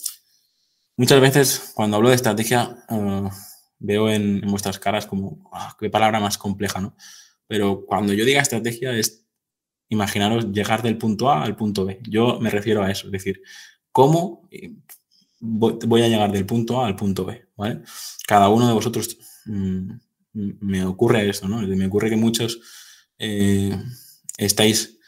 muchas 0.96 1.20
veces 1.20 1.72
cuando 1.74 1.96
hablo 1.96 2.08
de 2.08 2.16
estrategia 2.16 2.76
uh, 2.88 3.28
veo 3.78 4.10
en, 4.10 4.40
vuestras 4.42 4.78
caras 4.78 5.06
como, 5.06 5.48
ah, 5.52 5.76
qué 5.78 5.90
palabra 5.90 6.20
más 6.20 6.38
compleja, 6.38 6.80
¿no? 6.80 6.96
Pero 7.46 7.86
cuando 7.86 8.12
yo 8.12 8.24
diga 8.24 8.42
estrategia 8.42 8.92
es, 8.96 9.24
imaginaros, 9.88 10.50
llegar 10.50 10.82
del 10.82 10.98
punto 10.98 11.30
A 11.30 11.44
al 11.44 11.54
punto 11.54 11.84
B. 11.84 12.00
Yo 12.08 12.40
me 12.40 12.50
refiero 12.50 12.82
a 12.82 12.90
eso, 12.90 13.06
es 13.06 13.12
decir, 13.12 13.40
cómo 13.92 14.48
voy 15.40 16.02
a 16.02 16.08
llegar 16.08 16.32
del 16.32 16.44
punto 16.44 16.80
A 16.80 16.86
al 16.86 16.96
punto 16.96 17.24
B, 17.24 17.46
¿vale? 17.56 17.82
Cada 18.26 18.48
uno 18.48 18.66
de 18.66 18.74
vosotros 18.74 19.16
mm, 19.46 19.90
me 20.60 20.84
ocurre 20.84 21.28
eso, 21.28 21.48
¿no? 21.48 21.60
Me 21.60 21.86
ocurre 21.86 22.10
que 22.10 22.16
muchos 22.16 22.60
eh, 23.18 23.76
estáis 24.36 24.98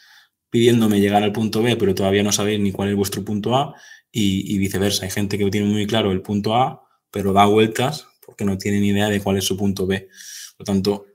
pidiéndome 0.49 0.99
llegar 0.99 1.23
al 1.23 1.31
punto 1.31 1.61
B, 1.61 1.75
pero 1.75 1.93
todavía 1.93 2.23
no 2.23 2.31
sabéis 2.31 2.59
ni 2.59 2.71
cuál 2.71 2.89
es 2.89 2.95
vuestro 2.95 3.23
punto 3.23 3.55
A 3.55 3.75
y, 4.11 4.57
viceversa. 4.57 5.05
Hay 5.05 5.11
gente 5.11 5.37
que 5.37 5.49
tiene 5.51 5.67
muy 5.67 5.85
claro 5.85 6.11
el 6.11 6.21
punto 6.21 6.55
A, 6.55 6.81
pero 7.11 7.33
da 7.33 7.45
vueltas 7.45 8.07
porque 8.25 8.45
no 8.45 8.57
tienen 8.57 8.83
idea 8.83 9.09
de 9.09 9.21
cuál 9.21 9.37
es 9.37 9.45
su 9.45 9.55
punto 9.55 9.85
B. 9.85 10.09
Por 10.57 10.67
lo 10.67 10.73
tanto, 10.73 11.05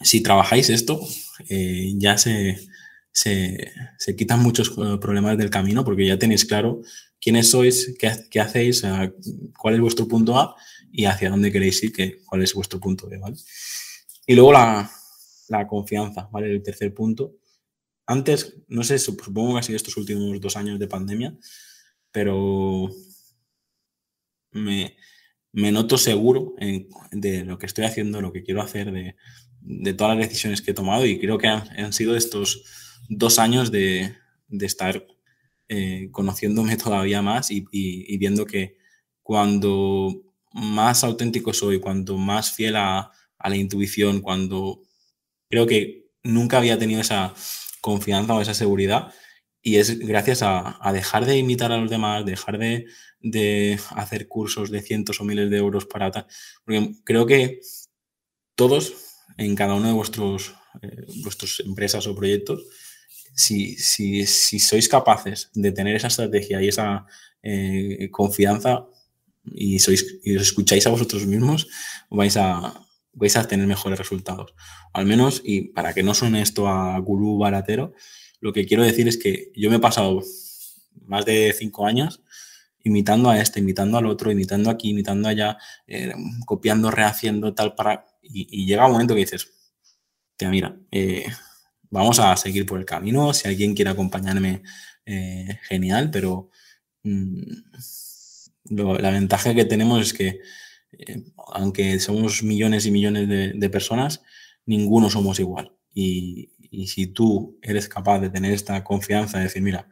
si 0.00 0.22
trabajáis 0.22 0.70
esto, 0.70 1.00
eh, 1.48 1.92
ya 1.96 2.16
se, 2.16 2.58
se, 3.12 4.16
quitan 4.16 4.40
muchos 4.40 4.70
eh, 4.70 4.96
problemas 5.00 5.36
del 5.36 5.50
camino 5.50 5.84
porque 5.84 6.06
ya 6.06 6.18
tenéis 6.18 6.44
claro 6.44 6.80
quiénes 7.20 7.50
sois, 7.50 7.94
qué, 7.98 8.40
hacéis, 8.40 8.82
cuál 9.58 9.74
es 9.74 9.80
vuestro 9.80 10.08
punto 10.08 10.38
A 10.38 10.56
y 10.92 11.04
hacia 11.04 11.30
dónde 11.30 11.52
queréis 11.52 11.82
ir, 11.82 11.92
que, 11.92 12.22
cuál 12.24 12.42
es 12.42 12.54
vuestro 12.54 12.80
punto 12.80 13.08
B, 13.08 13.18
¿vale? 13.18 13.36
Y 14.26 14.34
luego 14.34 14.52
la, 14.52 14.90
la 15.48 15.66
confianza, 15.66 16.28
¿vale? 16.32 16.50
El 16.50 16.62
tercer 16.62 16.92
punto. 16.94 17.36
Antes, 18.06 18.56
no 18.68 18.82
sé, 18.82 18.98
supongo 18.98 19.54
que 19.54 19.60
ha 19.60 19.62
sido 19.62 19.76
estos 19.76 19.96
últimos 19.96 20.40
dos 20.40 20.56
años 20.56 20.78
de 20.78 20.88
pandemia, 20.88 21.36
pero 22.10 22.90
me, 24.52 24.96
me 25.52 25.72
noto 25.72 25.98
seguro 25.98 26.54
de 27.10 27.44
lo 27.44 27.58
que 27.58 27.66
estoy 27.66 27.84
haciendo, 27.84 28.20
lo 28.20 28.32
que 28.32 28.42
quiero 28.42 28.62
hacer, 28.62 28.92
de, 28.92 29.94
todas 29.94 30.16
las 30.16 30.28
decisiones 30.28 30.62
que 30.62 30.70
he 30.70 30.74
tomado 30.74 31.04
y 31.04 31.18
creo 31.18 31.38
que 31.38 31.48
han, 31.48 31.92
sido 31.92 32.16
estos 32.16 32.64
dos 33.08 33.38
años 33.38 33.70
de, 33.70 34.14
estar 34.48 35.06
eh, 35.68 36.08
conociéndome 36.12 36.76
todavía 36.82 37.22
más 37.22 37.50
y, 37.50 37.66
viendo 38.18 38.46
que 38.46 38.78
cuando 39.22 40.29
más 40.52 41.04
auténtico 41.04 41.52
soy, 41.52 41.80
cuando 41.80 42.16
más 42.16 42.52
fiel 42.52 42.76
a, 42.76 43.12
la 43.42 43.56
intuición, 43.56 44.20
cuando 44.20 44.82
creo 45.48 45.66
que 45.66 46.10
nunca 46.22 46.58
había 46.58 46.78
tenido 46.78 47.00
esa 47.00 47.34
confianza 47.80 48.34
o 48.34 48.40
esa 48.42 48.52
seguridad 48.52 49.14
y 49.62 49.76
es 49.76 49.98
gracias 49.98 50.42
a, 50.42 50.78
a 50.86 50.92
dejar 50.92 51.24
de 51.24 51.38
imitar 51.38 51.72
a 51.72 51.78
los 51.78 51.90
demás, 51.90 52.26
dejar 52.26 52.58
de, 52.58 52.86
de 53.20 53.78
hacer 53.90 54.28
cursos 54.28 54.70
de 54.70 54.82
cientos 54.82 55.20
o 55.20 55.24
miles 55.24 55.50
de 55.50 55.58
euros 55.58 55.86
para 55.86 56.10
tal. 56.10 56.26
Creo 57.04 57.26
que 57.26 57.60
todos, 58.54 58.94
en 59.36 59.54
cada 59.54 59.74
uno 59.74 59.88
de 59.88 59.94
vuestros, 59.94 60.54
eh, 60.82 61.06
vuestras 61.22 61.60
empresas 61.60 62.06
o 62.06 62.14
proyectos, 62.14 62.64
si, 63.34 63.76
si, 63.76 64.26
si, 64.26 64.58
sois 64.58 64.88
capaces 64.88 65.50
de 65.54 65.72
tener 65.72 65.96
esa 65.96 66.08
estrategia 66.08 66.60
y 66.60 66.68
esa 66.68 67.06
eh, 67.42 68.08
confianza 68.10 68.86
y, 69.54 69.78
sois, 69.78 70.20
y 70.22 70.36
os 70.36 70.42
escucháis 70.42 70.86
a 70.86 70.90
vosotros 70.90 71.26
mismos, 71.26 71.68
vais 72.10 72.36
a, 72.36 72.86
vais 73.12 73.36
a 73.36 73.46
tener 73.46 73.66
mejores 73.66 73.98
resultados. 73.98 74.54
Al 74.92 75.06
menos, 75.06 75.42
y 75.44 75.68
para 75.68 75.92
que 75.92 76.02
no 76.02 76.14
suene 76.14 76.42
esto 76.42 76.68
a 76.68 76.98
gurú 76.98 77.38
baratero, 77.38 77.92
lo 78.40 78.52
que 78.52 78.66
quiero 78.66 78.82
decir 78.82 79.08
es 79.08 79.16
que 79.16 79.52
yo 79.54 79.70
me 79.70 79.76
he 79.76 79.80
pasado 79.80 80.22
más 81.06 81.24
de 81.24 81.54
cinco 81.56 81.86
años 81.86 82.22
imitando 82.82 83.30
a 83.30 83.40
este, 83.40 83.60
imitando 83.60 83.98
al 83.98 84.06
otro, 84.06 84.30
imitando 84.30 84.70
aquí, 84.70 84.90
imitando 84.90 85.28
allá, 85.28 85.58
eh, 85.86 86.14
copiando, 86.46 86.90
rehaciendo, 86.90 87.54
tal, 87.54 87.74
para... 87.74 88.06
Y, 88.22 88.66
llega 88.66 88.86
un 88.86 88.92
momento 88.92 89.14
que 89.14 89.20
dices, 89.20 89.50
tía, 90.36 90.50
mira, 90.50 90.76
eh, 90.90 91.26
vamos 91.90 92.18
a 92.20 92.36
seguir 92.36 92.66
por 92.66 92.78
el 92.78 92.86
camino, 92.86 93.32
si 93.34 93.48
alguien 93.48 93.74
quiere 93.74 93.90
acompañarme, 93.90 94.62
eh, 95.04 95.58
genial, 95.68 96.10
pero 96.10 96.50
mm, 97.02 97.42
la 98.64 99.10
ventaja 99.10 99.54
que 99.54 99.64
tenemos 99.64 100.02
es 100.02 100.12
que, 100.12 100.40
aunque 101.54 101.98
somos 102.00 102.42
millones 102.42 102.86
y 102.86 102.90
millones 102.90 103.28
de, 103.28 103.70
personas, 103.70 104.22
ninguno 104.66 105.10
somos 105.10 105.40
igual. 105.40 105.72
Y, 105.94 106.52
y 106.70 106.86
si 106.88 107.06
tú 107.08 107.58
eres 107.62 107.88
capaz 107.88 108.20
de 108.20 108.30
tener 108.30 108.52
esta 108.52 108.82
confianza, 108.84 109.38
de 109.38 109.44
decir, 109.44 109.62
mira, 109.62 109.88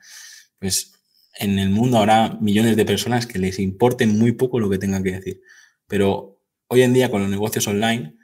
pues 0.59 0.99
en 1.39 1.59
el 1.59 1.71
mundo 1.71 1.99
habrá 1.99 2.37
millones 2.41 2.77
de 2.77 2.85
personas 2.85 3.27
que 3.27 3.39
les 3.39 3.59
importe 3.59 4.07
muy 4.07 4.33
poco 4.33 4.61
lo 4.61 4.69
que 4.69 4.79
tengan 4.79 5.03
que 5.03 5.13
decir. 5.13 5.41
Pero 5.87 6.43
hoy 6.69 6.83
en 6.83 6.93
día 6.93 7.11
con 7.11 7.23
los 7.23 7.31
negocios 7.31 7.67
online, 7.69 8.17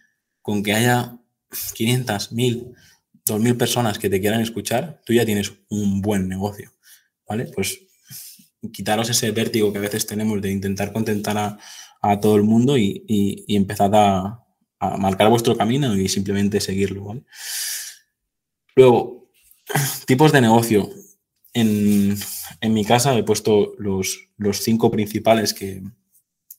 con 0.42 0.62
que 0.62 0.74
haya 0.74 1.18
500, 1.74 2.32
1000, 2.32 2.74
2000 3.24 3.56
personas 3.56 3.98
que 3.98 4.10
te 4.10 4.20
quieran 4.20 4.40
escuchar, 4.40 5.00
tú 5.06 5.12
ya 5.12 5.24
tienes 5.24 5.52
un 5.68 6.02
buen 6.02 6.28
negocio. 6.28 6.72
¿Vale? 7.26 7.46
Pues 7.46 7.80
quitaros 8.72 9.10
ese 9.10 9.30
vértigo 9.30 9.72
que 9.72 9.78
a 9.78 9.82
veces 9.82 10.06
tenemos 10.06 10.40
de 10.40 10.50
intentar 10.50 10.92
contentar 10.92 11.58
a, 12.02 12.20
todo 12.20 12.36
el 12.36 12.42
mundo 12.42 12.76
y, 12.76 13.04
y, 13.08 13.56
empezad 13.56 13.94
a, 13.94 14.40
marcar 14.98 15.30
vuestro 15.30 15.56
camino 15.56 15.96
y 15.96 16.08
simplemente 16.08 16.60
seguirlo. 16.60 17.24
Luego, 18.76 19.30
tipos 20.06 20.32
de 20.32 20.40
negocio. 20.40 20.90
En, 21.52 22.16
mi 22.62 22.84
casa 22.84 23.16
he 23.16 23.22
puesto 23.22 23.74
los, 23.78 24.28
cinco 24.60 24.90
principales 24.90 25.54
que, 25.54 25.82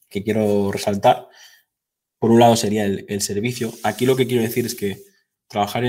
quiero 0.10 0.72
resaltar. 0.72 1.28
Por 2.20 2.32
un 2.32 2.40
lado 2.40 2.56
sería 2.56 2.86
el, 2.86 3.22
servicio. 3.22 3.74
Aquí 3.84 4.06
lo 4.06 4.16
que 4.16 4.28
quiero 4.28 4.44
decir 4.44 4.66
es 4.66 4.76
que 4.76 5.04
trabajar 5.48 5.84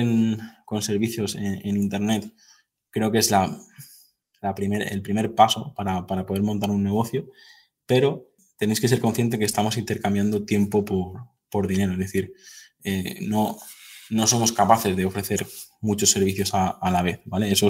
con 0.64 0.82
servicios 0.82 1.36
en, 1.36 1.76
Internet 1.76 2.30
creo 2.90 3.12
que 3.12 3.18
es 3.18 3.30
la, 3.30 3.56
el 4.54 5.02
primer 5.02 5.34
paso 5.34 5.74
para, 5.74 6.06
poder 6.06 6.42
montar 6.42 6.70
un 6.70 6.82
negocio, 6.82 7.30
pero 7.86 8.30
tenéis 8.58 8.80
que 8.80 8.88
ser 8.88 9.00
consciente 9.00 9.38
que 9.38 9.44
estamos 9.44 9.76
intercambiando 9.76 10.44
tiempo 10.44 10.84
por, 10.84 11.66
dinero. 11.66 11.92
Es 11.92 11.98
decir, 11.98 12.34
eh, 12.84 13.18
no, 13.22 13.56
no 14.10 14.26
somos 14.26 14.52
capaces 14.52 14.94
de 14.94 15.06
ofrecer 15.06 15.46
muchos 15.80 16.10
servicios 16.10 16.50
a, 16.52 16.78
la 16.90 17.02
vez, 17.02 17.20
¿vale? 17.24 17.50
Eso 17.50 17.68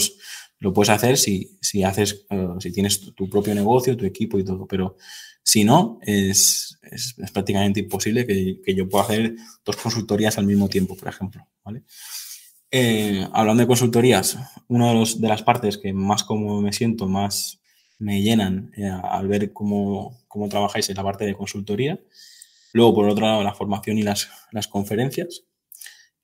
lo 0.59 0.73
puedes 0.73 0.90
hacer 0.90 1.18
si, 1.18 1.59
si 1.61 1.85
haces, 1.85 2.26
eh, 2.30 2.49
si 2.59 2.73
tienes 2.73 3.14
tu 3.14 3.28
propio 3.28 3.54
negocio, 3.54 3.97
tu 3.97 4.04
equipo 4.04 4.38
y 4.38 4.45
todo, 4.45 4.66
pero 4.66 4.97
si 5.42 5.62
no, 5.62 5.99
es, 6.02 6.78
es, 6.83 7.14
prácticamente 7.33 7.80
imposible 7.80 8.26
que, 8.26 8.61
que, 8.64 8.75
yo 8.75 8.88
pueda 8.88 9.04
hacer 9.04 9.37
dos 9.64 9.76
consultorías 9.83 10.38
al 10.38 10.47
mismo 10.47 10.68
tiempo, 10.68 10.97
por 10.97 11.09
ejemplo, 11.09 11.47
¿vale? 11.64 11.85
Eh, 12.71 13.27
hablando 13.33 13.63
de 13.63 13.67
consultorías, 13.67 14.39
una 14.69 14.93
de, 14.93 15.15
de, 15.19 15.29
las 15.29 15.43
partes 15.43 15.79
que 15.79 15.93
más 15.93 16.25
como 16.25 16.61
me 16.61 16.73
siento, 16.73 17.07
más 17.07 17.61
me 17.99 18.23
llenan 18.23 18.73
eh, 18.77 18.89
al 18.89 19.29
ver 19.29 19.53
cómo, 19.53 20.19
cómo 20.29 20.49
trabajáis 20.49 20.89
en 20.91 20.97
la 20.97 21.05
parte 21.05 21.25
de 21.25 21.35
consultoría. 21.35 22.01
Luego, 22.73 22.95
por 22.95 23.09
otro 23.09 23.27
lado, 23.27 23.43
la 23.43 23.55
formación 23.55 23.99
y 23.99 24.03
las, 24.03 24.29
las 24.53 24.69
conferencias. 24.69 25.45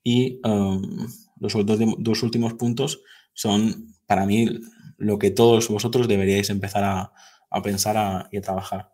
Y 0.03 0.39
um, 0.43 1.07
los 1.39 1.53
dos, 1.65 2.23
últimos 2.23 2.53
puntos 2.55 3.01
son, 3.33 3.95
para 4.05 4.25
mí, 4.25 4.47
lo 4.97 5.17
que 5.17 5.31
todos 5.31 5.69
vosotros 5.69 6.07
deberíais 6.07 6.49
empezar 6.49 6.83
a, 6.83 7.61
pensar 7.63 8.27
y 8.31 8.37
a 8.37 8.41
trabajar. 8.41 8.91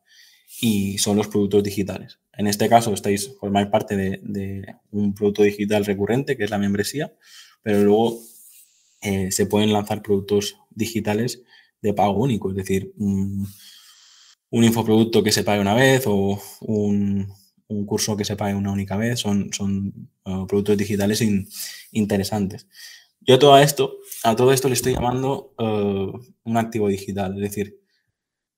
Y 0.61 0.97
son 0.99 1.17
los 1.17 1.27
productos 1.27 1.63
digitales. 1.63 2.19
En 2.39 2.47
este 2.47 2.69
caso, 2.69 2.93
estáis, 2.93 3.35
formáis 3.37 3.67
parte 3.67 3.97
de, 3.97 4.65
un 4.91 5.13
producto 5.13 5.43
digital 5.43 5.83
recurrente, 5.83 6.37
que 6.37 6.45
es 6.45 6.49
la 6.49 6.57
membresía, 6.57 7.13
pero 7.61 7.83
luego 7.83 8.17
eh, 9.01 9.29
se 9.29 9.45
pueden 9.45 9.73
lanzar 9.73 10.01
productos 10.01 10.55
digitales 10.69 11.43
de 11.81 11.93
pago 11.93 12.13
único, 12.13 12.49
es 12.49 12.55
decir, 12.55 12.93
un, 12.97 13.45
un 14.51 14.63
infoproducto 14.63 15.21
que 15.21 15.33
se 15.33 15.43
pague 15.43 15.59
una 15.59 15.73
vez 15.73 16.03
o 16.07 16.41
un, 16.61 17.27
un 17.67 17.85
curso 17.85 18.15
que 18.15 18.23
se 18.23 18.37
pague 18.37 18.55
una 18.55 18.71
única 18.71 18.95
vez, 18.95 19.19
son, 19.19 19.51
son 19.51 20.09
uh, 20.23 20.47
productos 20.47 20.77
digitales 20.77 21.21
interesantes. 21.91 22.69
Yo 23.19 23.35
a 23.35 23.39
todo 23.39 23.57
esto, 23.57 23.97
a 24.23 24.37
todo 24.37 24.53
esto 24.53 24.69
le 24.69 24.75
estoy 24.75 24.93
llamando 24.93 25.55
uh, 25.57 26.17
un 26.45 26.55
activo 26.55 26.87
digital, 26.87 27.35
es 27.35 27.41
decir, 27.41 27.81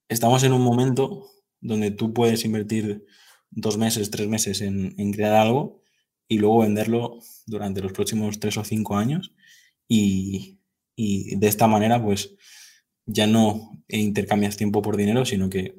estamos 0.08 0.44
en 0.44 0.54
un 0.54 0.62
momento 0.62 1.32
donde 1.60 1.90
tú 1.90 2.14
puedes 2.14 2.46
invertir 2.46 3.04
dos 3.52 3.78
meses, 3.78 4.10
tres 4.10 4.28
meses 4.28 4.62
en, 4.62 5.12
crear 5.12 5.34
algo 5.36 5.82
y 6.28 6.38
luego 6.40 6.60
venderlo 6.60 7.20
durante 7.46 7.82
los 7.82 7.92
próximos 7.92 8.40
tres 8.40 8.58
o 8.58 8.64
cinco 8.64 8.98
años. 8.98 9.34
Y, 9.88 10.58
de 10.98 11.48
esta 11.48 11.66
manera 11.66 12.04
pues 12.04 12.36
ya 13.08 13.26
no 13.26 13.84
intercambias 13.88 14.56
tiempo 14.56 14.84
por 14.84 14.98
dinero, 14.98 15.26
sino 15.26 15.50
que 15.50 15.74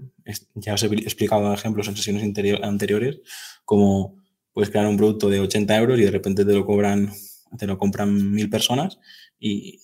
ya 0.55 0.75
os 0.75 0.83
he 0.83 0.87
explicado 0.87 1.55
ejemplos 1.55 1.87
en 1.87 1.97
sesiones 1.97 2.25
anteriores, 2.63 3.21
como 3.65 4.17
puedes 4.53 4.71
crear 4.71 4.87
un 4.89 4.97
producto 4.97 5.31
de 5.31 5.39
80 5.39 5.77
euros 5.77 6.01
y 6.01 6.03
de 6.03 6.11
repente 6.11 6.45
te 6.45 6.53
lo 6.53 6.67
cobran, 6.67 7.13
te 7.57 7.67
lo 7.69 7.79
compran 7.79 8.33
mil 8.33 8.51
personas 8.51 8.99
y, 9.39 9.81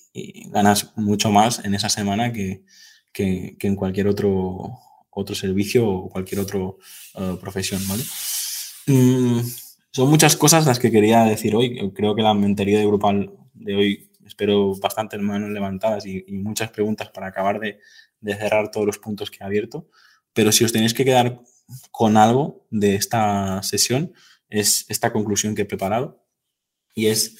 ganas 0.50 0.92
mucho 0.96 1.30
más 1.30 1.64
en 1.64 1.74
esa 1.74 1.88
semana 1.88 2.32
que, 2.32 2.64
en 3.14 3.76
cualquier 3.76 4.08
otro, 4.08 4.78
otro 5.18 5.34
servicio 5.34 5.88
o 5.88 6.08
cualquier 6.08 6.40
otra 6.40 6.58
uh, 6.58 7.36
profesión, 7.40 7.80
¿vale? 7.88 8.02
Mm, 8.86 9.40
son 9.90 10.10
muchas 10.10 10.36
cosas 10.36 10.66
las 10.66 10.78
que 10.78 10.90
quería 10.90 11.24
decir 11.24 11.54
hoy. 11.54 11.92
Creo 11.92 12.14
que 12.14 12.22
la 12.22 12.34
mentalidad 12.34 12.80
de 12.80 12.86
grupal 12.86 13.32
de 13.54 13.74
hoy, 13.74 14.10
espero 14.26 14.74
bastantes 14.76 15.20
manos 15.20 15.50
levantadas 15.50 16.06
y, 16.06 16.24
muchas 16.32 16.70
preguntas 16.70 17.10
para 17.10 17.26
acabar 17.26 17.58
de, 17.58 17.80
de, 18.20 18.34
cerrar 18.34 18.70
todos 18.70 18.86
los 18.86 18.98
puntos 18.98 19.30
que 19.30 19.38
he 19.40 19.46
abierto. 19.46 19.88
Pero 20.32 20.52
si 20.52 20.64
os 20.64 20.72
tenéis 20.72 20.94
que 20.94 21.04
quedar 21.04 21.40
con 21.90 22.16
algo 22.16 22.66
de 22.70 22.94
esta 22.94 23.62
sesión, 23.62 24.12
es 24.48 24.86
esta 24.88 25.12
conclusión 25.12 25.54
que 25.54 25.62
he 25.62 25.66
preparado. 25.66 26.24
Y 26.94 27.06
es 27.06 27.36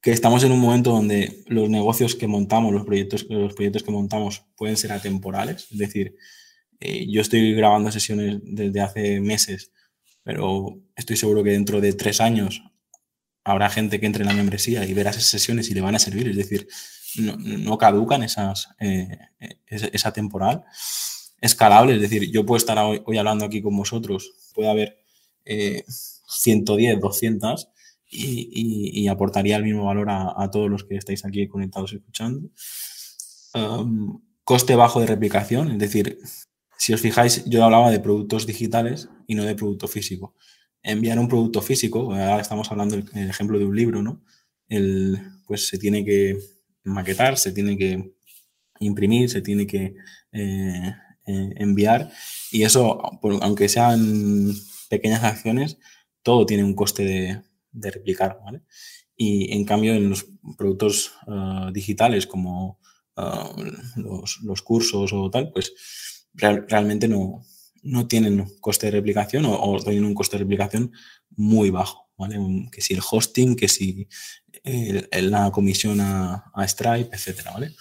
que 0.00 0.12
estamos 0.12 0.44
en 0.44 0.52
un 0.52 0.60
momento 0.60 0.90
donde 0.90 1.42
los 1.46 1.70
negocios 1.70 2.14
que 2.14 2.26
montamos, 2.26 2.72
los 2.72 2.84
proyectos, 2.84 3.26
los 3.30 3.54
proyectos 3.54 3.82
que 3.82 3.90
montamos 3.90 4.44
pueden 4.54 4.76
ser 4.76 4.92
atemporales. 4.92 5.66
Es 5.70 5.78
decir, 5.78 6.16
eh, 6.84 7.06
yo 7.08 7.20
estoy 7.20 7.54
grabando 7.54 7.90
sesiones 7.90 8.40
desde 8.42 8.80
hace 8.80 9.20
meses 9.20 9.72
pero 10.24 10.80
estoy 10.96 11.16
seguro 11.16 11.44
que 11.44 11.50
dentro 11.50 11.80
de 11.80 11.92
tres 11.92 12.20
años 12.20 12.62
habrá 13.44 13.68
gente 13.68 14.00
que 14.00 14.06
entre 14.06 14.22
en 14.22 14.28
la 14.28 14.34
membresía 14.34 14.84
y 14.84 14.94
verá 14.94 15.10
esas 15.10 15.24
sesiones 15.24 15.70
y 15.70 15.74
le 15.74 15.82
van 15.82 15.94
a 15.94 15.98
servir, 15.98 16.26
es 16.28 16.36
decir, 16.36 16.66
no, 17.18 17.78
caducan 17.78 18.22
esas, 18.22 18.70
eh, 18.80 19.18
esa 19.68 20.12
temporal. 20.12 20.64
Escalable, 21.40 21.94
es 21.94 22.00
decir, 22.00 22.30
yo 22.32 22.46
puedo 22.46 22.56
estar 22.56 22.78
hoy, 22.78 23.18
hablando 23.18 23.44
aquí 23.44 23.60
con 23.60 23.76
vosotros, 23.76 24.32
puede 24.54 24.70
haber 24.70 25.04
110, 25.44 27.00
200 27.00 27.68
y, 28.10 29.06
aportaría 29.08 29.56
el 29.56 29.64
mismo 29.64 29.84
valor 29.84 30.08
a, 30.08 30.50
todos 30.50 30.70
los 30.70 30.84
que 30.84 30.96
estáis 30.96 31.24
aquí 31.26 31.46
conectados 31.46 31.92
escuchando. 31.92 32.48
Coste 34.42 34.74
bajo 34.74 35.00
de 35.00 35.06
replicación, 35.06 35.70
es 35.72 35.78
decir, 35.78 36.18
si 36.76 36.92
os 36.92 37.00
fijáis, 37.00 37.44
yo 37.46 37.64
hablaba 37.64 37.90
de 37.90 38.00
productos 38.00 38.46
digitales 38.46 39.08
y 39.26 39.34
no 39.34 39.44
de 39.44 39.54
producto 39.54 39.88
físico. 39.88 40.34
Enviar 40.82 41.18
un 41.18 41.28
producto 41.28 41.62
físico, 41.62 42.12
ahora 42.12 42.40
estamos 42.40 42.70
hablando 42.70 42.96
del 42.96 43.30
ejemplo 43.30 43.58
de 43.58 43.64
un 43.64 43.76
libro, 43.76 44.02
¿no? 44.02 44.22
El, 44.68 45.18
pues 45.46 45.68
se 45.68 45.78
tiene 45.78 46.04
que 46.04 46.38
maquetar, 46.84 47.38
se 47.38 47.52
tiene 47.52 47.76
que 47.76 48.14
imprimir, 48.80 49.30
se 49.30 49.40
tiene 49.40 49.66
que 49.66 49.94
eh, 50.32 50.94
eh, 51.26 51.54
enviar 51.56 52.10
y 52.50 52.62
eso, 52.62 53.00
aunque 53.40 53.68
sean 53.68 54.52
pequeñas 54.90 55.24
acciones, 55.24 55.78
todo 56.22 56.46
tiene 56.46 56.64
un 56.64 56.74
coste 56.74 57.04
de, 57.04 57.90
replicar, 57.90 58.38
¿vale? 58.44 58.62
Y 59.16 59.52
en 59.52 59.64
cambio 59.64 59.94
en 59.94 60.10
los 60.10 60.26
productos 60.56 61.12
ah, 61.26 61.70
digitales 61.72 62.26
como 62.26 62.78
los, 63.96 64.40
los, 64.42 64.62
cursos 64.62 65.12
o 65.12 65.30
tal, 65.30 65.50
pues 65.52 65.72
realmente 66.34 67.08
no, 67.08 67.42
no 67.82 68.06
tienen 68.06 68.44
coste 68.60 68.86
de 68.86 68.92
replicación 68.92 69.44
o, 69.46 69.78
tienen 69.82 70.04
un 70.04 70.14
coste 70.14 70.36
de 70.36 70.44
replicación 70.44 70.92
muy 71.36 71.70
bajo, 71.70 72.08
¿vale? 72.16 72.38
que 72.70 72.80
si 72.80 72.94
el 72.94 73.00
hosting, 73.08 73.56
que 73.56 73.68
si 73.68 74.08
la 74.64 75.50
comisión 75.50 76.00
a, 76.00 76.52
Stripe, 76.66 77.14
etcétera, 77.14 77.52
¿vale? 77.52 77.74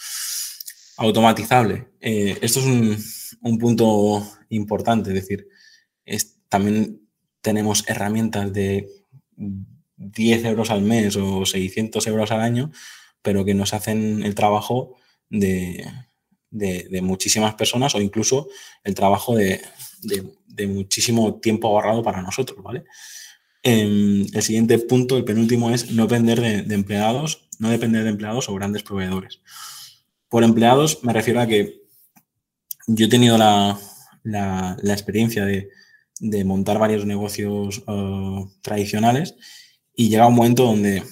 Automatizable. 0.97 1.87
Eh, 1.99 2.37
esto 2.41 2.59
es 2.59 2.65
un, 2.65 2.97
un, 3.41 3.57
punto 3.57 4.23
importante, 4.49 5.09
es 5.09 5.15
decir, 5.15 5.47
también 6.53 7.01
tenemos 7.41 7.83
herramientas 7.87 8.53
de 8.53 8.87
10 9.97 10.45
euros 10.45 10.69
al 10.69 10.83
mes 10.83 11.15
o 11.15 11.45
600 11.45 12.05
euros 12.05 12.31
al 12.31 12.41
año, 12.41 12.71
pero 13.23 13.43
que 13.43 13.55
nos 13.55 13.73
hacen 13.73 14.21
el 14.21 14.35
trabajo 14.35 14.95
de, 15.29 15.83
de, 16.53 17.01
muchísimas 17.01 17.55
personas 17.55 17.95
o 17.95 18.01
incluso 18.01 18.47
el 18.83 18.93
trabajo 18.93 19.35
de, 19.35 19.61
muchísimo 20.67 21.39
tiempo 21.39 21.67
ahorrado 21.67 22.03
para 22.03 22.21
nosotros, 22.21 22.61
¿vale? 22.63 22.85
Em, 23.63 24.27
el 24.33 24.41
siguiente 24.43 24.77
punto, 24.77 25.17
el 25.17 25.23
penúltimo, 25.23 25.71
es 25.71 25.91
no 25.91 26.03
depender 26.03 26.39
de, 26.41 26.75
empleados, 26.75 27.49
no 27.59 27.69
depender 27.69 28.03
de 28.03 28.09
empleados 28.09 28.49
o 28.49 28.55
grandes 28.55 28.83
proveedores. 28.83 29.41
Por 30.29 30.43
empleados 30.43 31.03
me 31.03 31.13
refiero 31.13 31.41
a 31.41 31.47
que 31.47 31.81
yo 32.87 33.05
he 33.05 33.09
tenido 33.09 33.37
la, 33.37 33.79
experiencia 34.83 35.45
de, 35.45 35.69
montar 36.45 36.77
varios 36.77 37.05
negocios 37.05 37.83
uh, 37.87 38.49
tradicionales 38.61 39.35
y 39.95 40.09
llega 40.09 40.27
un 40.27 40.35
momento 40.35 40.65
donde 40.65 41.03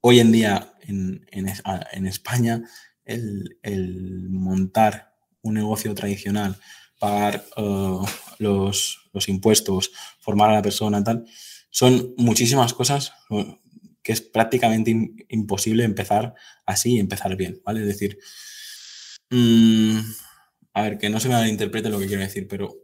hoy 0.00 0.20
en 0.20 0.32
día 0.32 0.72
en 0.86 2.06
España 2.06 2.62
el, 3.08 4.28
montar 4.30 5.14
un 5.42 5.54
negocio 5.54 5.94
tradicional, 5.94 6.56
pagar 6.98 7.44
uh, 7.56 8.04
los, 8.38 8.98
impuestos, 9.26 9.92
formar 10.20 10.50
a 10.50 10.54
la 10.54 10.62
persona, 10.62 11.02
tal, 11.02 11.26
son 11.70 12.14
muchísimas 12.16 12.74
cosas 12.74 13.12
uh, 13.30 13.56
que 14.02 14.12
es 14.12 14.20
prácticamente 14.20 14.94
imposible 15.28 15.84
empezar 15.84 16.34
así 16.66 16.94
y 16.94 17.00
empezar 17.00 17.34
bien, 17.36 17.60
¿vale? 17.64 17.80
Es 17.80 17.86
decir, 17.86 18.18
mm, 19.30 19.98
a 20.74 20.82
ver, 20.82 20.98
que 20.98 21.10
no 21.10 21.20
se 21.20 21.28
me 21.28 21.34
malinterprete 21.34 21.88
lo 21.88 21.98
que 21.98 22.06
quiero 22.06 22.22
decir, 22.22 22.46
pero 22.48 22.74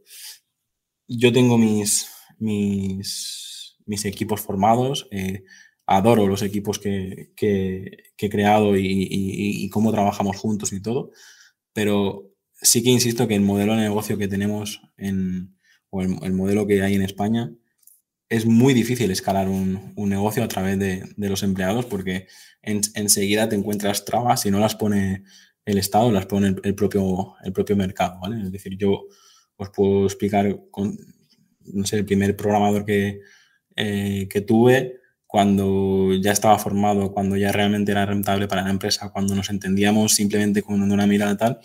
yo 1.06 1.32
tengo 1.32 1.58
mis, 1.58 2.08
mis, 2.38 3.76
mis 3.86 4.04
equipos 4.04 4.40
formados, 4.40 5.06
eh, 5.10 5.44
adoro 5.86 6.26
los 6.26 6.42
equipos 6.42 6.78
que, 6.78 7.32
he 7.36 8.30
creado 8.30 8.76
y, 8.76 9.68
cómo 9.70 9.92
trabajamos 9.92 10.36
juntos 10.36 10.72
y 10.72 10.80
todo, 10.80 11.10
pero 11.72 12.30
sí 12.54 12.82
que 12.82 12.90
insisto 12.90 13.28
que 13.28 13.34
el 13.34 13.42
modelo 13.42 13.74
de 13.74 13.82
negocio 13.82 14.16
que 14.16 14.28
tenemos 14.28 14.82
en, 14.96 15.56
o 15.90 16.02
el, 16.02 16.32
modelo 16.32 16.66
que 16.66 16.82
hay 16.82 16.94
en 16.94 17.02
España 17.02 17.52
es 18.28 18.46
muy 18.46 18.74
difícil 18.74 19.10
escalar 19.10 19.48
un, 19.48 19.94
negocio 19.96 20.42
a 20.42 20.48
través 20.48 20.78
de, 20.78 21.04
los 21.16 21.42
empleados 21.42 21.84
porque 21.84 22.26
enseguida 22.62 23.48
te 23.48 23.56
encuentras 23.56 24.04
trabas 24.04 24.40
si 24.42 24.50
no 24.50 24.60
las 24.60 24.74
pone 24.74 25.24
el 25.66 25.78
Estado, 25.78 26.10
las 26.10 26.26
pone 26.26 26.54
el, 26.62 26.74
propio, 26.74 27.34
el 27.42 27.52
propio 27.52 27.76
mercado, 27.76 28.18
¿vale? 28.20 28.42
Es 28.42 28.52
decir, 28.52 28.76
yo 28.76 29.06
os 29.56 29.70
puedo 29.70 30.04
explicar 30.04 30.58
con, 30.70 30.98
no 31.60 31.86
sé, 31.86 31.96
el 31.96 32.04
primer 32.04 32.36
programador 32.36 32.84
que, 32.84 33.20
eh, 33.76 34.26
que 34.28 34.40
tuve, 34.40 35.00
cuando 35.34 36.14
ya 36.14 36.30
estaba 36.30 36.60
formado, 36.60 37.12
cuando 37.12 37.36
ya 37.36 37.50
realmente 37.50 37.90
era 37.90 38.06
rentable 38.06 38.46
para 38.46 38.62
la 38.62 38.70
empresa, 38.70 39.10
cuando 39.10 39.34
nos 39.34 39.50
entendíamos 39.50 40.14
simplemente 40.14 40.62
con 40.62 40.80
una 40.80 41.08
mirada 41.08 41.36
tal, 41.36 41.58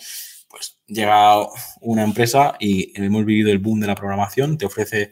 pues 0.47 0.79
llega 0.87 1.45
una 1.79 2.03
empresa 2.03 2.55
y 2.59 2.91
hemos 2.99 3.23
vivido 3.25 3.51
el 3.51 3.59
boom 3.59 3.79
de 3.79 3.85
la 3.85 3.93
programación, 3.93 4.57
te 4.57 4.65
ofrece 4.65 5.11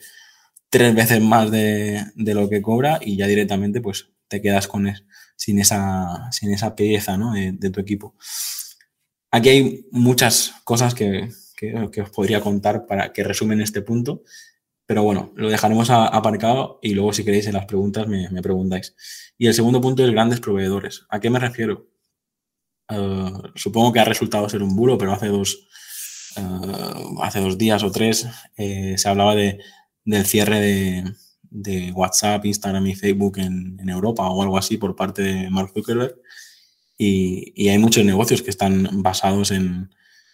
tres 0.72 0.96
veces 0.96 1.22
más 1.22 1.52
de, 1.52 2.04
lo 2.16 2.50
que 2.50 2.64
cobra 2.64 2.98
y 3.00 3.16
ya 3.16 3.28
directamente 3.28 3.80
pues 3.80 4.10
te 4.28 4.42
quedas 4.42 4.68
con 4.68 4.92
sin, 5.36 5.60
esa, 5.60 6.28
sin 6.32 6.52
esa 6.52 6.76
pieza 6.76 7.16
de, 7.16 7.70
tu 7.70 7.80
equipo. 7.80 8.16
Aquí 9.30 9.50
hay 9.50 9.86
muchas 9.92 10.56
cosas 10.64 10.96
que, 10.96 11.30
que, 11.56 12.02
os 12.02 12.10
podría 12.10 12.42
contar 12.42 12.88
para 12.88 13.14
que 13.14 13.24
resumen 13.24 13.62
este 13.62 13.84
punto 13.84 14.24
pero 14.88 15.04
bueno, 15.04 15.34
lo 15.36 15.50
dejaremos 15.50 15.90
aparcado 15.90 16.80
y 16.82 16.94
luego 16.94 17.12
si 17.12 17.26
queréis 17.26 17.46
en 17.46 17.54
las 17.54 17.66
preguntas 17.66 18.08
me, 18.08 18.30
preguntáis. 18.42 18.96
Y 19.38 19.48
el 19.48 19.54
segundo 19.54 19.82
punto 19.82 20.04
es 20.04 20.12
grandes 20.12 20.40
proveedores. 20.40 21.06
¿A 21.10 21.20
qué 21.20 21.30
me 21.30 21.40
refiero? 21.40 21.90
Eh, 22.90 23.32
supongo 23.56 23.92
que 23.92 24.00
ha 24.00 24.06
resultado 24.06 24.48
ser 24.48 24.64
un 24.64 24.78
bulo, 24.78 24.98
pero 24.98 25.12
hace 25.12 25.28
dos, 25.28 25.68
eh, 26.38 26.42
hace 27.22 27.42
dos 27.42 27.58
días 27.58 27.84
o 27.84 27.92
tres 27.92 28.28
eh, 28.56 28.98
se 28.98 29.10
hablaba 29.10 29.36
de, 29.36 29.60
del 30.06 30.26
cierre 30.26 30.62
de, 30.62 31.92
WhatsApp, 31.94 32.46
Instagram 32.46 32.88
y 32.88 32.96
Facebook 32.96 33.40
en, 33.40 33.90
Europa 33.90 34.30
o 34.30 34.42
algo 34.42 34.58
así 34.58 34.78
por 34.78 34.96
parte 34.96 35.22
de 35.22 35.50
Mark 35.50 35.72
Zuckerberg. 35.74 36.16
Y, 36.98 37.52
y 37.62 37.68
hay 37.70 37.78
muchos 37.78 38.06
negocios 38.06 38.42
que 38.42 38.52
están 38.52 39.04
basados 39.04 39.52
en, 39.52 39.90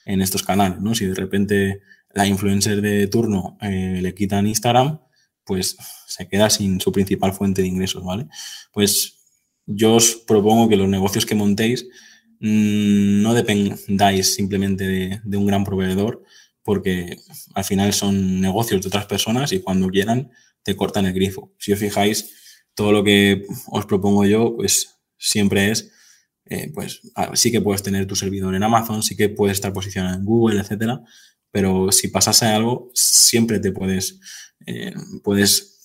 en 0.06 0.22
estos 0.22 0.44
canales, 0.44 0.80
¿no? 0.80 0.94
Si 0.94 1.06
de 1.06 1.16
repente 1.16 1.82
la 2.13 2.28
influencer 2.28 2.82
de 2.82 3.08
turno 3.08 3.58
eh, 3.62 3.99
le 4.02 4.13
quitan 4.13 4.47
Instagram, 4.47 4.99
pues 5.43 5.76
se 6.08 6.28
queda 6.28 6.49
sin 6.49 6.80
su 6.80 6.91
principal 6.91 7.34
fuente 7.34 7.62
de 7.62 7.67
ingresos, 7.67 8.04
¿vale? 8.04 8.28
Pues 8.71 9.19
yo 9.65 9.95
os 9.95 10.15
propongo 10.15 10.69
que 10.69 10.78
los 10.78 10.88
negocios 10.88 11.26
que 11.26 11.36
montéis 11.36 11.86
mm, 12.39 13.21
no 13.21 13.34
dependáis 13.34 14.36
simplemente 14.36 15.21
de, 15.23 15.38
un 15.38 15.45
gran 15.45 15.63
proveedor, 15.63 16.23
porque 16.63 17.17
al 17.56 17.63
final 17.63 17.93
son 17.93 18.39
negocios 18.39 18.82
de 18.82 18.88
otras 18.88 19.06
personas 19.06 19.52
y 19.52 19.60
cuando 19.60 19.89
quieran 19.89 20.32
te 20.62 20.76
cortan 20.76 21.06
el 21.06 21.13
grifo. 21.13 21.52
Si 21.58 21.73
os 21.73 21.80
fijáis, 21.80 22.32
todo 22.73 22.91
lo 22.91 23.04
que 23.04 23.45
os 23.67 23.86
propongo 23.86 24.26
yo, 24.26 24.56
pues 24.56 24.95
siempre 25.17 25.71
es, 25.71 25.91
eh, 26.45 26.71
pues 26.73 27.02
sí 27.34 27.52
que 27.52 27.62
puedes 27.62 27.84
tener 27.84 28.06
tu 28.06 28.15
servidor 28.15 28.56
en 28.56 28.63
Amazon, 28.63 29.04
sí 29.04 29.15
que 29.15 29.30
puedes 29.30 29.58
estar 29.58 29.73
posicionado 29.73 30.15
en 30.15 30.26
Google, 30.26 30.62
etcétera, 30.62 31.02
pero 31.54 31.92
si 31.92 32.08
pasase 32.08 32.48
algo, 32.48 32.89
siempre 32.96 33.60
te 33.60 33.72
puedes, 33.72 34.20
eh, 34.66 34.92
puedes 35.24 35.80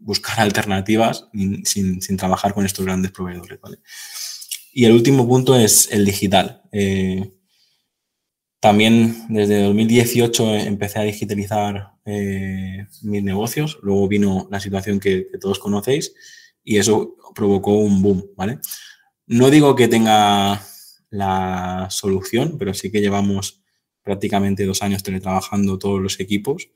buscar 0.00 0.40
alternativas 0.40 1.28
sin, 1.62 2.02
sin, 2.02 2.16
trabajar 2.16 2.52
con 2.52 2.66
estos 2.66 2.84
grandes 2.84 3.12
proveedores. 3.12 3.60
Y 4.72 4.84
el 4.84 4.92
último 4.92 5.26
punto 5.28 5.54
es 5.54 5.92
el 5.92 6.04
digital. 6.04 6.62
Eh, 6.72 7.32
también 8.58 9.26
desde 9.28 9.62
2018 9.62 10.54
empecé 10.56 10.98
a 10.98 11.04
digitalizar 11.04 11.92
eh, 12.04 12.88
mis 13.02 13.22
negocios, 13.22 13.78
luego 13.80 14.08
vino 14.08 14.48
la 14.50 14.58
situación 14.58 14.98
que, 14.98 15.28
todos 15.40 15.60
conocéis 15.60 16.14
y 16.64 16.78
eso 16.78 17.16
provocó 17.32 17.78
un 17.78 18.02
boom, 18.02 18.24
¿vale? 18.36 18.58
No 19.26 19.50
digo 19.50 19.76
que 19.76 19.86
tenga 19.86 20.60
la 21.10 21.86
solución, 21.90 22.56
pero 22.58 22.74
sí 22.74 22.90
que 22.90 23.00
llevamos 23.00 23.61
prácticamente 24.02 24.66
dos 24.66 24.82
años 24.82 25.02
teletrabajando 25.02 25.78
todos 25.78 26.00
los 26.00 26.20
equipos 26.20 26.68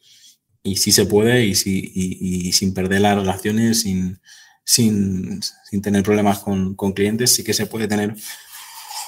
y 0.62 0.76
sí 0.76 0.92
se 0.92 1.06
puede 1.06 1.44
y, 1.44 1.52
y, 1.64 2.52
sin 2.52 2.74
perder 2.74 3.00
las 3.00 3.16
relaciones, 3.16 3.82
sin, 3.82 4.20
sin, 4.64 5.40
tener 5.82 6.02
problemas 6.02 6.40
con, 6.40 6.74
con 6.74 6.92
clientes, 6.92 7.32
sí 7.32 7.44
que 7.44 7.54
se 7.54 7.66
puede 7.66 7.86
tener 7.86 8.14